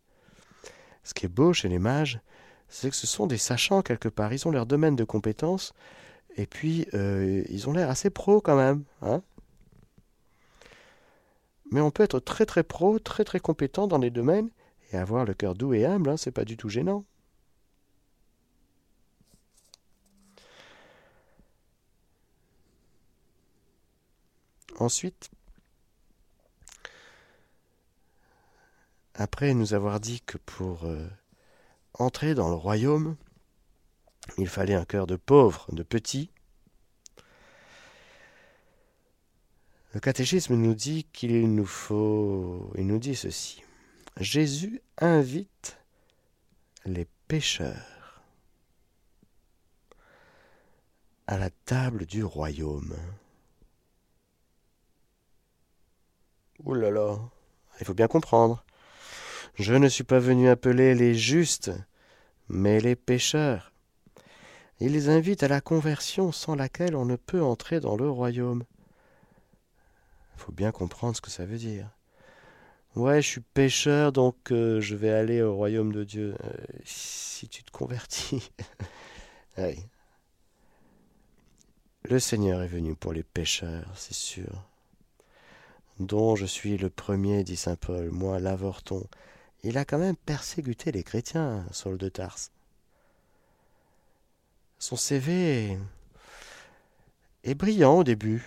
Ce 1.02 1.14
qui 1.14 1.26
est 1.26 1.28
beau 1.28 1.52
chez 1.52 1.68
les 1.68 1.78
mages, 1.78 2.20
c'est 2.68 2.90
que 2.90 2.96
ce 2.96 3.06
sont 3.06 3.26
des 3.26 3.38
sachants 3.38 3.82
quelque 3.82 4.08
part. 4.08 4.32
Ils 4.32 4.46
ont 4.46 4.50
leur 4.50 4.66
domaine 4.66 4.96
de 4.96 5.04
compétences, 5.04 5.74
et 6.36 6.46
puis 6.46 6.86
euh, 6.94 7.42
ils 7.48 7.68
ont 7.68 7.72
l'air 7.72 7.90
assez 7.90 8.10
pro 8.10 8.40
quand 8.40 8.56
même. 8.56 8.84
Hein 9.02 9.22
Mais 11.70 11.80
on 11.80 11.90
peut 11.90 12.04
être 12.04 12.20
très 12.20 12.46
très 12.46 12.62
pro, 12.62 12.98
très 12.98 13.24
très 13.24 13.40
compétent 13.40 13.86
dans 13.86 13.98
les 13.98 14.10
domaines, 14.10 14.50
et 14.92 14.96
avoir 14.96 15.24
le 15.24 15.34
cœur 15.34 15.54
doux 15.54 15.74
et 15.74 15.84
humble, 15.84 16.10
hein, 16.10 16.16
c'est 16.16 16.30
pas 16.30 16.44
du 16.44 16.56
tout 16.56 16.68
gênant. 16.68 17.04
Ensuite, 24.82 25.30
après 29.14 29.54
nous 29.54 29.74
avoir 29.74 30.00
dit 30.00 30.22
que 30.22 30.38
pour 30.38 30.86
euh, 30.86 31.08
entrer 31.94 32.34
dans 32.34 32.48
le 32.48 32.56
royaume, 32.56 33.14
il 34.38 34.48
fallait 34.48 34.74
un 34.74 34.84
cœur 34.84 35.06
de 35.06 35.14
pauvre, 35.14 35.68
de 35.70 35.84
petit, 35.84 36.32
le 39.94 40.00
catéchisme 40.00 40.56
nous 40.56 40.74
dit 40.74 41.04
qu'il 41.12 41.54
nous 41.54 41.64
faut, 41.64 42.72
il 42.76 42.88
nous 42.88 42.98
dit 42.98 43.14
ceci. 43.14 43.62
Jésus 44.16 44.82
invite 44.98 45.78
les 46.86 47.06
pécheurs 47.28 48.20
à 51.28 51.38
la 51.38 51.50
table 51.50 52.04
du 52.04 52.24
royaume. 52.24 52.96
Ouh 56.64 56.74
là 56.74 56.90
là, 56.90 57.18
il 57.80 57.86
faut 57.86 57.94
bien 57.94 58.06
comprendre. 58.06 58.64
Je 59.54 59.74
ne 59.74 59.88
suis 59.88 60.04
pas 60.04 60.20
venu 60.20 60.48
appeler 60.48 60.94
les 60.94 61.14
justes, 61.14 61.72
mais 62.48 62.78
les 62.78 62.94
pécheurs. 62.94 63.72
Il 64.78 64.92
les 64.92 65.08
invite 65.08 65.42
à 65.42 65.48
la 65.48 65.60
conversion 65.60 66.30
sans 66.30 66.54
laquelle 66.54 66.94
on 66.94 67.04
ne 67.04 67.16
peut 67.16 67.42
entrer 67.42 67.80
dans 67.80 67.96
le 67.96 68.08
royaume. 68.08 68.62
Il 70.36 70.40
faut 70.40 70.52
bien 70.52 70.70
comprendre 70.70 71.16
ce 71.16 71.20
que 71.20 71.30
ça 71.30 71.44
veut 71.44 71.58
dire. 71.58 71.90
Ouais, 72.94 73.20
je 73.20 73.26
suis 73.26 73.40
pécheur, 73.40 74.12
donc 74.12 74.52
euh, 74.52 74.80
je 74.80 74.94
vais 74.94 75.10
aller 75.10 75.42
au 75.42 75.56
royaume 75.56 75.92
de 75.92 76.04
Dieu. 76.04 76.36
Euh, 76.44 76.52
si 76.84 77.48
tu 77.48 77.64
te 77.64 77.72
convertis. 77.72 78.52
oui. 79.58 79.80
Le 82.04 82.20
Seigneur 82.20 82.62
est 82.62 82.68
venu 82.68 82.94
pour 82.94 83.12
les 83.12 83.22
pécheurs, 83.24 83.90
c'est 83.96 84.14
sûr 84.14 84.71
dont 85.98 86.36
je 86.36 86.46
suis 86.46 86.76
le 86.76 86.90
premier, 86.90 87.44
dit 87.44 87.56
saint 87.56 87.76
Paul, 87.76 88.10
moi 88.10 88.38
l'avorton. 88.38 89.06
Il 89.62 89.78
a 89.78 89.84
quand 89.84 89.98
même 89.98 90.16
persécuté 90.16 90.90
les 90.90 91.04
chrétiens, 91.04 91.64
Saul 91.70 91.98
de 91.98 92.08
Tarse. 92.08 92.50
Son 94.78 94.96
CV 94.96 95.78
est 97.44 97.54
brillant 97.54 97.98
au 97.98 98.04
début, 98.04 98.42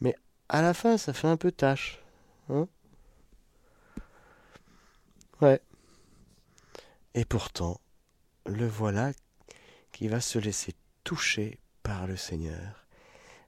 mais 0.00 0.16
à 0.48 0.62
la 0.62 0.72
fin 0.72 0.96
ça 0.96 1.12
fait 1.12 1.28
un 1.28 1.36
peu 1.36 1.52
tâche. 1.52 2.02
Hein 2.48 2.66
ouais. 5.42 5.60
Et 7.14 7.26
pourtant, 7.26 7.80
le 8.46 8.66
voilà 8.66 9.12
qui 9.92 10.08
va 10.08 10.20
se 10.20 10.38
laisser 10.38 10.74
toucher 11.04 11.58
par 11.82 12.06
le 12.06 12.16
Seigneur. 12.16 12.86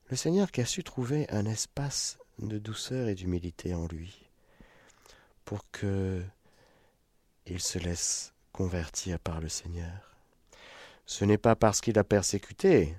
Le 0.09 0.16
Seigneur 0.16 0.52
qui 0.52 0.61
a 0.61 0.66
su 0.66 0.85
trouver 0.85 1.29
un 1.31 1.46
espace 1.46 2.18
de 2.38 2.59
douceur 2.59 3.09
et 3.09 3.14
d'humilité 3.14 3.75
en 3.75 3.87
lui, 3.87 4.29
pour 5.44 5.64
que 5.70 6.22
il 7.46 7.61
se 7.61 7.79
laisse 7.79 8.33
convertir 8.53 9.18
par 9.18 9.40
le 9.40 9.49
Seigneur. 9.49 10.16
Ce 11.07 11.25
n'est 11.25 11.38
pas 11.38 11.55
parce 11.55 11.81
qu'il 11.81 11.99
a 11.99 12.05
persécuté 12.05 12.96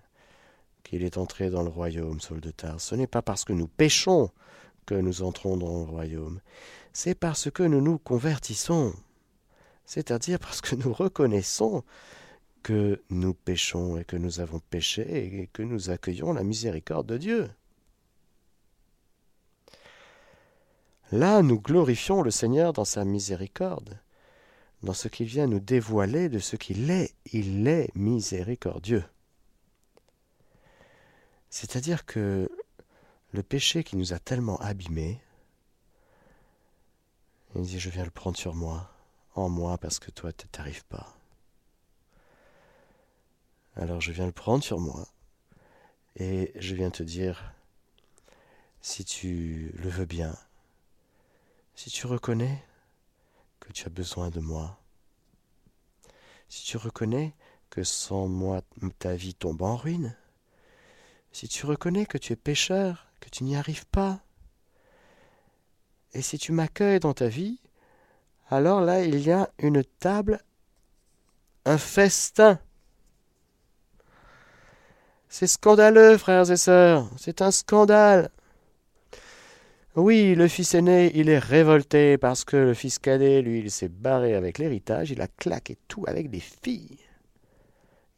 qu'il 0.84 1.04
est 1.04 1.18
entré 1.18 1.50
dans 1.50 1.64
le 1.64 1.70
royaume, 1.70 2.22
Saul 2.22 2.40
de 2.40 2.52
Tarse. 2.52 2.86
Ce 2.86 2.96
n'est 2.96 3.08
pas 3.08 3.22
parce 3.22 3.44
que 3.44 3.52
nous 3.52 3.68
péchons 3.68 4.32
que 4.86 4.96
nous 4.96 5.22
entrons 5.22 5.58
dans 5.58 5.80
le 5.80 5.84
royaume. 5.84 6.40
C'est 6.94 7.16
parce 7.16 7.52
que 7.52 7.64
nous 7.64 7.82
nous 7.82 7.98
convertissons, 7.98 8.94
c'est-à-dire 9.86 10.40
parce 10.40 10.62
que 10.62 10.76
nous 10.76 10.94
reconnaissons 10.94 11.84
que 12.64 13.02
nous 13.10 13.34
péchons 13.34 13.98
et 13.98 14.06
que 14.06 14.16
nous 14.16 14.40
avons 14.40 14.60
péché 14.60 15.42
et 15.42 15.48
que 15.48 15.62
nous 15.62 15.90
accueillons 15.90 16.34
la 16.34 16.44
miséricorde 16.44 17.08
de 17.08 17.18
Dieu. 17.18 17.50
Là, 21.12 21.42
nous 21.42 21.60
glorifions 21.60 22.22
le 22.22 22.32
Seigneur 22.32 22.74
dans 22.74 22.86
sa 22.86 23.06
miséricorde, 23.06 24.00
dans 24.84 24.94
ce 24.94 25.08
qu'il 25.08 25.28
vient 25.28 25.48
nous 25.48 25.62
dévoiler 25.62 26.28
de 26.28 26.40
ce 26.40 26.58
qu'il 26.58 26.92
est. 26.92 27.14
Il 27.32 27.68
est 27.68 27.90
miséricordieux. 27.96 29.06
C'est-à-dire 31.50 32.06
que 32.06 32.52
le 33.32 33.44
péché 33.44 33.84
qui 33.84 33.96
nous 33.96 34.14
a 34.14 34.20
tellement 34.20 34.58
abîmés, 34.58 35.22
il 37.56 37.62
dit, 37.62 37.80
je 37.80 37.90
viens 37.90 38.04
le 38.04 38.12
prendre 38.12 38.38
sur 38.38 38.54
moi, 38.54 38.92
en 39.34 39.50
moi, 39.50 39.78
parce 39.78 40.00
que 40.00 40.12
toi, 40.12 40.34
tu 40.34 40.48
t'arrives 40.48 40.86
pas. 40.86 41.18
Alors 43.76 44.02
je 44.02 44.12
viens 44.12 44.26
le 44.26 44.32
prendre 44.32 44.64
sur 44.64 44.80
moi, 44.80 45.08
et 46.16 46.52
je 46.56 46.76
viens 46.76 46.90
te 46.90 47.04
dire, 47.04 47.54
si 48.82 49.06
tu 49.06 49.72
le 49.76 49.90
veux 49.90 50.06
bien, 50.06 50.36
si 51.78 51.92
tu 51.92 52.08
reconnais 52.08 52.66
que 53.60 53.72
tu 53.72 53.86
as 53.86 53.90
besoin 53.90 54.32
de 54.32 54.40
moi, 54.40 54.80
si 56.50 56.66
tu 56.66 56.76
reconnais 56.76 57.36
que 57.70 57.84
sans 57.84 58.28
moi 58.28 58.62
ta 58.98 59.14
vie 59.14 59.36
tombe 59.36 59.62
en 59.62 59.76
ruine, 59.76 60.18
si 61.32 61.48
tu 61.48 61.68
reconnais 61.68 62.08
que 62.08 62.18
tu 62.18 62.34
es 62.34 62.36
pécheur, 62.36 63.06
que 63.20 63.30
tu 63.30 63.44
n'y 63.44 63.56
arrives 63.56 63.86
pas, 63.86 64.20
et 66.14 66.24
si 66.24 66.40
tu 66.40 66.52
m'accueilles 66.52 67.00
dans 67.00 67.14
ta 67.14 67.28
vie, 67.28 67.60
alors 68.50 68.82
là 68.82 69.04
il 69.04 69.20
y 69.20 69.32
a 69.32 69.48
une 69.60 69.84
table, 69.84 70.42
un 71.66 71.78
festin. 71.78 72.60
C'est 75.30 75.46
scandaleux, 75.46 76.18
frères 76.18 76.50
et 76.50 76.58
sœurs, 76.58 77.08
c'est 77.18 77.44
un 77.44 77.52
scandale. 77.52 78.32
Oui, 79.98 80.36
le 80.36 80.48
fils 80.48 80.76
aîné, 80.76 81.12
il 81.16 81.28
est 81.28 81.40
révolté 81.40 82.20
parce 82.20 82.46
que 82.46 82.56
le 82.56 82.76
fils 82.76 83.00
cadet, 83.00 83.42
lui, 83.42 83.62
il 83.62 83.72
s'est 83.72 83.90
barré 83.90 84.36
avec 84.36 84.60
l'héritage, 84.60 85.10
il 85.10 85.20
a 85.22 85.28
claqué 85.28 85.76
tout 85.88 86.04
avec 86.06 86.30
des 86.30 86.40
filles. 86.40 87.00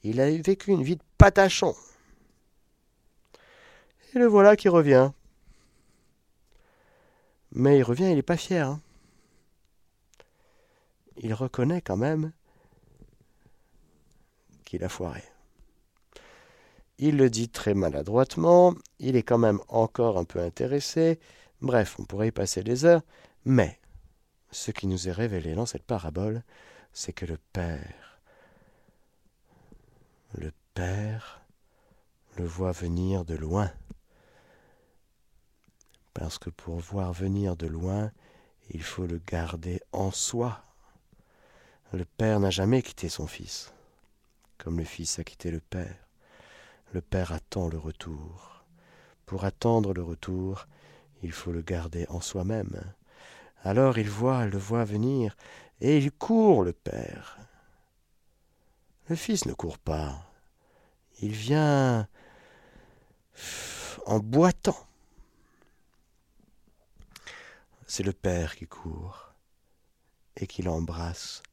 Il 0.03 0.19
a 0.19 0.29
vécu 0.29 0.71
une 0.71 0.83
vie 0.83 0.97
de 0.97 1.03
patachon. 1.17 1.73
Et 4.13 4.19
le 4.19 4.25
voilà 4.25 4.57
qui 4.57 4.67
revient. 4.67 5.11
Mais 7.53 7.77
il 7.77 7.83
revient, 7.83 8.09
il 8.09 8.15
n'est 8.15 8.23
pas 8.23 8.35
fier. 8.35 8.67
Hein. 8.67 8.81
Il 11.15 11.33
reconnaît 11.33 11.81
quand 11.81 11.95
même 11.95 12.33
qu'il 14.65 14.83
a 14.83 14.89
foiré. 14.89 15.23
Il 16.97 17.15
le 17.15 17.29
dit 17.29 17.47
très 17.47 17.73
maladroitement, 17.73 18.75
il 18.99 19.15
est 19.15 19.23
quand 19.23 19.37
même 19.37 19.61
encore 19.69 20.17
un 20.17 20.25
peu 20.25 20.39
intéressé, 20.39 21.19
Bref, 21.61 21.97
on 21.99 22.05
pourrait 22.05 22.29
y 22.29 22.31
passer 22.31 22.63
des 22.63 22.85
heures, 22.85 23.01
mais 23.45 23.79
ce 24.51 24.71
qui 24.71 24.87
nous 24.87 25.09
est 25.09 25.13
révélé 25.13 25.55
dans 25.55 25.65
cette 25.65 25.83
parabole, 25.83 26.43
c'est 26.93 27.13
que 27.13 27.25
le 27.25 27.37
Père, 27.53 28.19
le 30.33 30.51
Père 30.73 31.41
le 32.37 32.45
voit 32.45 32.71
venir 32.71 33.25
de 33.25 33.35
loin. 33.35 33.71
Parce 36.13 36.37
que 36.37 36.49
pour 36.49 36.79
voir 36.79 37.13
venir 37.13 37.55
de 37.55 37.67
loin, 37.67 38.11
il 38.69 38.83
faut 38.83 39.05
le 39.05 39.19
garder 39.27 39.81
en 39.91 40.11
soi. 40.11 40.63
Le 41.91 42.05
Père 42.05 42.39
n'a 42.39 42.49
jamais 42.49 42.81
quitté 42.81 43.09
son 43.09 43.27
Fils, 43.27 43.73
comme 44.57 44.77
le 44.77 44.85
Fils 44.85 45.19
a 45.19 45.23
quitté 45.23 45.51
le 45.51 45.59
Père. 45.59 46.07
Le 46.93 47.01
Père 47.01 47.31
attend 47.31 47.67
le 47.67 47.77
retour. 47.77 48.63
Pour 49.25 49.43
attendre 49.43 49.93
le 49.93 50.01
retour, 50.01 50.67
il 51.23 51.31
faut 51.31 51.51
le 51.51 51.61
garder 51.61 52.05
en 52.09 52.21
soi-même. 52.21 52.93
Alors 53.63 53.97
il 53.97 54.09
voit, 54.09 54.45
le 54.45 54.57
voit 54.57 54.85
venir, 54.85 55.35
et 55.81 55.97
il 55.97 56.11
court, 56.11 56.63
le 56.63 56.73
Père. 56.73 57.37
Le 59.07 59.15
Fils 59.15 59.45
ne 59.45 59.53
court 59.53 59.79
pas. 59.79 60.25
Il 61.21 61.31
vient 61.31 62.07
en 64.05 64.19
boitant. 64.19 64.87
C'est 67.87 68.03
le 68.03 68.13
Père 68.13 68.55
qui 68.55 68.67
court 68.67 69.33
et 70.35 70.47
qui 70.47 70.61
l'embrasse 70.61 71.43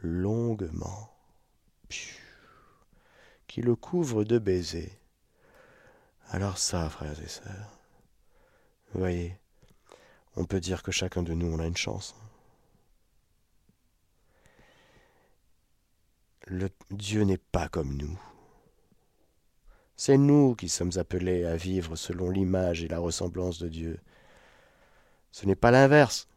longuement, 0.00 1.12
qui 3.46 3.62
le 3.62 3.76
couvre 3.76 4.24
de 4.24 4.38
baisers. 4.38 4.98
Alors 6.28 6.56
ça, 6.56 6.88
frères 6.88 7.20
et 7.20 7.28
sœurs, 7.28 7.78
vous 8.92 9.00
voyez, 9.00 9.36
on 10.36 10.44
peut 10.44 10.60
dire 10.60 10.82
que 10.82 10.92
chacun 10.92 11.22
de 11.22 11.32
nous, 11.32 11.46
on 11.46 11.58
a 11.58 11.66
une 11.66 11.76
chance. 11.76 12.14
Dieu 16.90 17.22
n'est 17.22 17.38
pas 17.38 17.68
comme 17.68 17.96
nous. 17.96 18.18
C'est 19.96 20.18
nous 20.18 20.54
qui 20.54 20.68
sommes 20.68 20.90
appelés 20.96 21.44
à 21.44 21.56
vivre 21.56 21.96
selon 21.96 22.30
l'image 22.30 22.82
et 22.82 22.88
la 22.88 22.98
ressemblance 22.98 23.58
de 23.58 23.68
Dieu. 23.68 24.00
Ce 25.30 25.46
n'est 25.46 25.56
pas 25.56 25.70
l'inverse. 25.70 26.28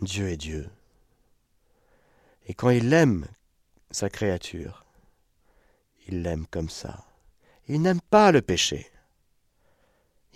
Dieu 0.00 0.28
est 0.28 0.36
Dieu. 0.36 0.70
Et 2.46 2.54
quand 2.54 2.70
il 2.70 2.92
aime 2.92 3.26
sa 3.90 4.08
créature, 4.08 4.86
il 6.06 6.22
l'aime 6.22 6.46
comme 6.46 6.70
ça. 6.70 7.04
Il 7.66 7.82
n'aime 7.82 8.00
pas 8.00 8.32
le 8.32 8.40
péché. 8.40 8.90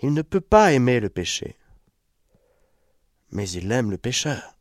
Il 0.03 0.13
ne 0.13 0.21
peut 0.21 0.41
pas 0.41 0.73
aimer 0.73 0.99
le 0.99 1.09
péché. 1.09 1.55
Mais 3.31 3.49
il 3.49 3.71
aime 3.71 3.89
le 3.89 3.97
pécheur. 3.97 4.57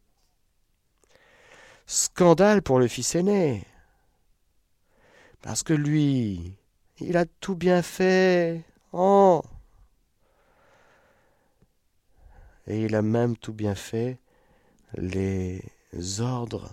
Scandale 1.84 2.62
pour 2.62 2.78
le 2.78 2.86
fils 2.86 3.16
aîné. 3.16 3.66
Parce 5.42 5.64
que 5.64 5.72
lui, 5.72 6.54
il 7.00 7.16
a 7.16 7.26
tout 7.26 7.56
bien 7.56 7.82
fait. 7.82 8.62
Oh. 8.92 9.42
Et 12.68 12.84
il 12.84 12.94
a 12.94 13.02
même 13.02 13.36
tout 13.36 13.52
bien 13.52 13.74
fait 13.74 14.20
les 14.94 15.60
ordres. 16.20 16.72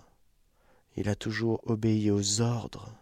Il 0.96 1.10
a 1.10 1.16
toujours 1.16 1.60
obéi 1.68 2.12
aux 2.12 2.40
ordres. 2.42 2.94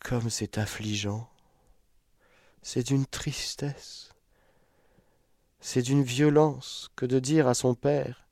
Comme 0.00 0.28
c'est 0.28 0.58
affligeant. 0.58 1.29
C'est 2.62 2.86
d'une 2.86 3.06
tristesse. 3.06 4.12
C'est 5.60 5.82
d'une 5.82 6.02
violence 6.02 6.90
que 6.96 7.06
de 7.06 7.18
dire 7.18 7.48
à 7.48 7.54
son 7.54 7.74
père 7.74 8.26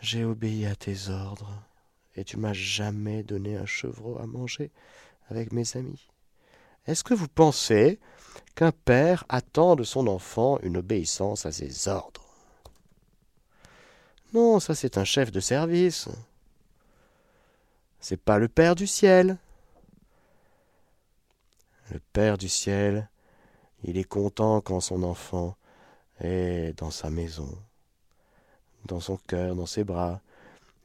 J'ai 0.00 0.24
obéi 0.24 0.66
à 0.66 0.76
tes 0.76 1.08
ordres 1.08 1.62
et 2.14 2.24
tu 2.24 2.36
m'as 2.36 2.52
jamais 2.52 3.22
donné 3.22 3.56
un 3.56 3.66
chevreau 3.66 4.18
à 4.18 4.26
manger 4.26 4.70
avec 5.28 5.52
mes 5.52 5.76
amis. 5.76 6.08
Est-ce 6.86 7.04
que 7.04 7.14
vous 7.14 7.28
pensez 7.28 8.00
qu'un 8.54 8.72
père 8.72 9.24
attend 9.28 9.76
de 9.76 9.84
son 9.84 10.06
enfant 10.06 10.58
une 10.62 10.76
obéissance 10.76 11.46
à 11.46 11.52
ses 11.52 11.88
ordres? 11.88 12.26
Non, 14.34 14.60
ça 14.60 14.74
c'est 14.74 14.98
un 14.98 15.04
chef 15.04 15.30
de 15.30 15.40
service. 15.40 16.08
C'est 18.00 18.20
pas 18.20 18.38
le 18.38 18.48
Père 18.48 18.74
du 18.74 18.86
ciel. 18.86 19.38
Le 21.92 22.00
Père 22.14 22.38
du 22.38 22.48
ciel, 22.48 23.10
il 23.84 23.98
est 23.98 24.04
content 24.04 24.62
quand 24.62 24.80
son 24.80 25.02
enfant 25.02 25.58
est 26.20 26.72
dans 26.78 26.90
sa 26.90 27.10
maison, 27.10 27.54
dans 28.86 29.00
son 29.00 29.18
cœur, 29.18 29.54
dans 29.54 29.66
ses 29.66 29.84
bras, 29.84 30.22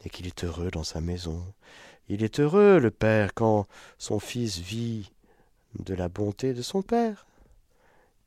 et 0.03 0.09
qu'il 0.09 0.27
est 0.27 0.43
heureux 0.43 0.69
dans 0.69 0.83
sa 0.83 0.99
maison. 0.99 1.41
Il 2.09 2.23
est 2.23 2.41
heureux, 2.41 2.79
le 2.79 2.91
Père, 2.91 3.33
quand 3.33 3.67
son 3.97 4.19
Fils 4.19 4.57
vit 4.57 5.09
de 5.79 5.93
la 5.93 6.09
bonté 6.09 6.53
de 6.53 6.61
son 6.61 6.81
Père, 6.81 7.25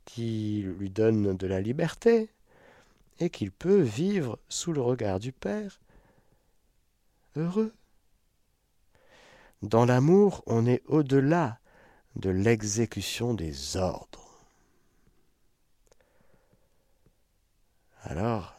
qui 0.06 0.62
lui 0.78 0.88
donne 0.88 1.36
de 1.36 1.46
la 1.46 1.60
liberté, 1.60 2.30
et 3.18 3.28
qu'il 3.28 3.52
peut 3.52 3.82
vivre 3.82 4.38
sous 4.48 4.72
le 4.72 4.80
regard 4.80 5.20
du 5.20 5.32
Père, 5.32 5.80
heureux. 7.36 7.74
Dans 9.60 9.84
l'amour, 9.84 10.42
on 10.46 10.64
est 10.64 10.82
au-delà 10.86 11.58
de 12.16 12.30
l'exécution 12.30 13.34
des 13.34 13.76
ordres. 13.76 14.30
Alors, 18.02 18.56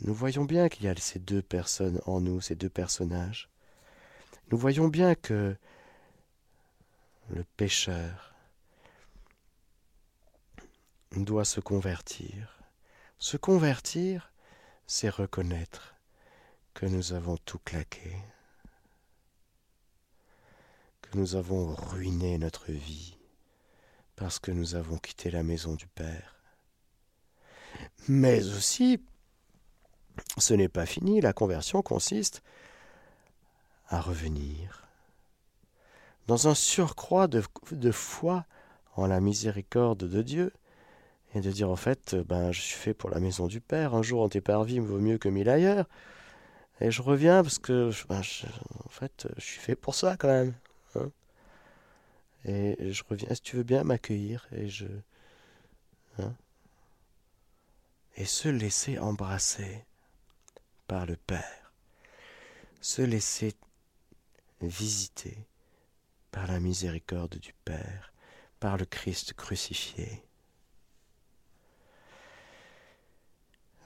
nous 0.00 0.14
voyons 0.14 0.44
bien 0.44 0.68
qu'il 0.68 0.84
y 0.84 0.88
a 0.88 0.96
ces 0.96 1.18
deux 1.18 1.42
personnes 1.42 2.00
en 2.06 2.20
nous, 2.20 2.40
ces 2.40 2.54
deux 2.54 2.68
personnages. 2.68 3.48
Nous 4.50 4.58
voyons 4.58 4.88
bien 4.88 5.14
que 5.14 5.56
le 7.30 7.44
pécheur 7.56 8.34
doit 11.12 11.44
se 11.44 11.60
convertir. 11.60 12.58
Se 13.18 13.36
convertir, 13.36 14.32
c'est 14.86 15.08
reconnaître 15.08 15.94
que 16.74 16.86
nous 16.86 17.14
avons 17.14 17.38
tout 17.38 17.58
claqué, 17.58 18.14
que 21.06 21.18
nous 21.18 21.36
avons 21.36 21.74
ruiné 21.74 22.38
notre 22.38 22.72
vie 22.72 23.16
parce 24.16 24.38
que 24.38 24.50
nous 24.50 24.74
avons 24.74 24.98
quitté 24.98 25.30
la 25.30 25.42
maison 25.42 25.74
du 25.74 25.86
Père. 25.86 26.36
Mais 28.08 28.42
aussi 28.56 29.00
ce 30.38 30.54
n'est 30.54 30.68
pas 30.68 30.86
fini, 30.86 31.20
la 31.20 31.32
conversion 31.32 31.82
consiste 31.82 32.42
à 33.88 34.00
revenir 34.00 34.86
dans 36.26 36.48
un 36.48 36.54
surcroît 36.54 37.28
de, 37.28 37.92
foi 37.92 38.44
en 38.96 39.06
la 39.06 39.20
miséricorde 39.20 40.08
de 40.08 40.22
Dieu 40.22 40.52
et 41.34 41.40
de 41.40 41.50
dire 41.50 41.70
en 41.70 41.76
fait, 41.76 42.16
ben 42.16 42.50
je 42.50 42.60
suis 42.60 42.76
fait 42.76 42.94
pour 42.94 43.10
la 43.10 43.20
maison 43.20 43.46
du 43.46 43.60
Père, 43.60 43.94
un 43.94 44.02
jour 44.02 44.22
en 44.22 44.28
me 44.28 44.80
vaut 44.80 44.98
mieux 44.98 45.18
que 45.18 45.28
mille 45.28 45.48
ailleurs, 45.48 45.86
et 46.80 46.90
je 46.90 47.02
reviens 47.02 47.42
parce 47.42 47.58
que 47.58 47.90
ben, 48.08 48.18
en 48.18 48.88
fait 48.88 49.28
je 49.36 49.44
suis 49.44 49.60
fait 49.60 49.76
pour 49.76 49.94
ça 49.94 50.16
quand 50.16 50.28
même. 50.28 50.54
Et 52.46 52.92
je 52.92 53.02
reviens, 53.08 53.28
est-ce 53.28 53.40
que 53.42 53.46
tu 53.46 53.56
veux 53.56 53.64
bien 53.64 53.82
m'accueillir 53.82 54.46
Et 54.52 54.68
je. 54.68 54.86
Hein, 56.18 56.34
et 58.16 58.24
se 58.24 58.48
laisser 58.48 58.98
embrasser 58.98 59.84
par 60.86 61.04
le 61.04 61.16
Père, 61.16 61.72
se 62.80 63.02
laisser 63.02 63.54
visiter 64.62 65.36
par 66.30 66.46
la 66.46 66.60
miséricorde 66.60 67.36
du 67.36 67.52
Père, 67.64 68.12
par 68.58 68.78
le 68.78 68.86
Christ 68.86 69.34
crucifié. 69.34 70.22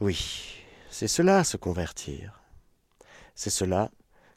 Oui, 0.00 0.62
c'est 0.90 1.08
cela 1.08 1.42
se 1.44 1.56
convertir. 1.56 2.40
C'est 3.34 3.50
cela 3.50 3.90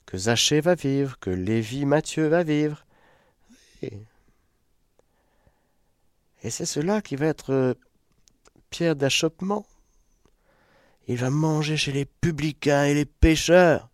que 0.05 0.17
Zachée 0.17 0.61
va 0.61 0.75
vivre, 0.75 1.19
que 1.19 1.29
Lévi 1.29 1.85
Matthieu 1.85 2.27
va 2.27 2.43
vivre. 2.43 2.85
Et, 3.81 3.99
et 6.43 6.49
c'est 6.49 6.65
cela 6.65 7.01
qui 7.01 7.15
va 7.15 7.25
être 7.27 7.75
pierre 8.69 8.95
d'achoppement 8.95 9.65
il 11.07 11.17
va 11.17 11.29
manger 11.29 11.77
chez 11.77 11.91
les 11.91 12.05
publicains 12.05 12.85
et 12.85 12.93
les 12.93 13.05
pécheurs. 13.05 13.89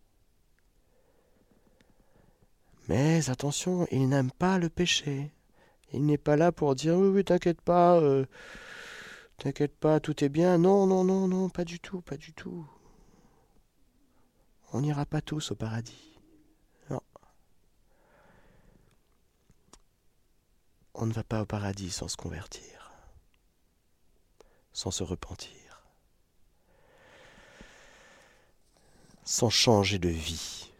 Mais 2.87 3.29
attention, 3.29 3.87
il 3.91 4.09
n'aime 4.09 4.31
pas 4.31 4.57
le 4.57 4.69
péché. 4.69 5.31
Il 5.91 6.05
n'est 6.05 6.17
pas 6.17 6.35
là 6.35 6.51
pour 6.51 6.75
dire 6.75 6.95
oui, 6.97 7.07
oui, 7.07 7.23
t'inquiète 7.23 7.61
pas, 7.61 7.99
euh, 7.99 8.25
t'inquiète 9.37 9.75
pas, 9.75 9.99
tout 9.99 10.23
est 10.23 10.29
bien. 10.29 10.59
Non, 10.59 10.85
non, 10.85 11.03
non, 11.03 11.27
non, 11.27 11.49
pas 11.49 11.65
du 11.65 11.79
tout, 11.79 12.01
pas 12.01 12.17
du 12.17 12.33
tout. 12.33 12.67
On 14.71 14.81
n'ira 14.81 15.05
pas 15.05 15.21
tous 15.21 15.51
au 15.51 15.55
paradis. 15.55 16.08
On 21.01 21.05
ne 21.05 21.13
va 21.13 21.23
pas 21.23 21.41
au 21.41 21.45
paradis 21.45 21.91
sans 21.91 22.07
se 22.07 22.17
convertir, 22.17 22.91
sans 24.73 24.91
se 24.91 25.03
repentir. 25.03 25.59
sans 29.29 29.51
changer 29.51 29.99
de 29.99 30.09
vie, 30.09 30.71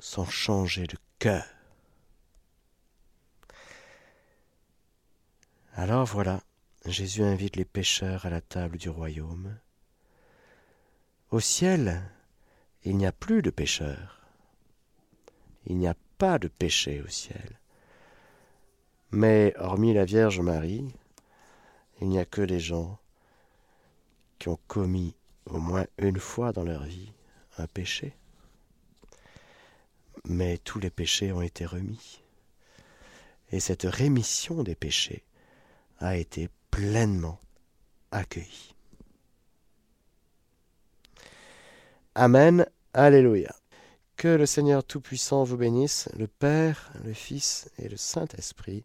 sans 0.00 0.24
changer 0.24 0.86
de 0.86 0.96
cœur. 1.18 1.44
Alors 5.74 6.06
voilà, 6.06 6.40
Jésus 6.86 7.22
invite 7.22 7.56
les 7.56 7.66
pécheurs 7.66 8.24
à 8.24 8.30
la 8.30 8.40
table 8.40 8.78
du 8.78 8.88
royaume. 8.88 9.58
Au 11.30 11.38
ciel, 11.38 12.02
il 12.84 12.96
n'y 12.96 13.04
a 13.04 13.12
plus 13.12 13.42
de 13.42 13.50
pécheurs. 13.50 14.22
Il 15.66 15.76
n'y 15.76 15.86
a 15.86 15.96
pas 16.16 16.38
de 16.38 16.48
péché 16.48 17.02
au 17.02 17.08
ciel. 17.08 17.60
Mais 19.10 19.54
hormis 19.58 19.94
la 19.94 20.04
Vierge 20.04 20.40
Marie, 20.40 20.86
il 22.00 22.08
n'y 22.08 22.18
a 22.18 22.24
que 22.24 22.42
des 22.42 22.60
gens 22.60 22.98
qui 24.38 24.48
ont 24.48 24.58
commis 24.66 25.14
au 25.46 25.58
moins 25.58 25.86
une 25.98 26.18
fois 26.18 26.52
dans 26.52 26.64
leur 26.64 26.84
vie 26.84 27.12
un 27.58 27.66
péché. 27.66 28.14
Mais 30.24 30.58
tous 30.58 30.80
les 30.80 30.90
péchés 30.90 31.32
ont 31.32 31.42
été 31.42 31.64
remis. 31.64 32.22
Et 33.52 33.60
cette 33.60 33.84
rémission 33.84 34.62
des 34.62 34.74
péchés 34.74 35.24
a 35.98 36.16
été 36.16 36.48
pleinement 36.70 37.38
accueillie. 38.10 38.74
Amen, 42.14 42.66
Alléluia. 42.92 43.54
Que 44.16 44.28
le 44.28 44.46
Seigneur 44.46 44.82
Tout-Puissant 44.82 45.44
vous 45.44 45.58
bénisse, 45.58 46.08
le 46.16 46.26
Père, 46.26 46.90
le 47.04 47.12
Fils 47.12 47.70
et 47.78 47.88
le 47.88 47.98
Saint-Esprit. 47.98 48.84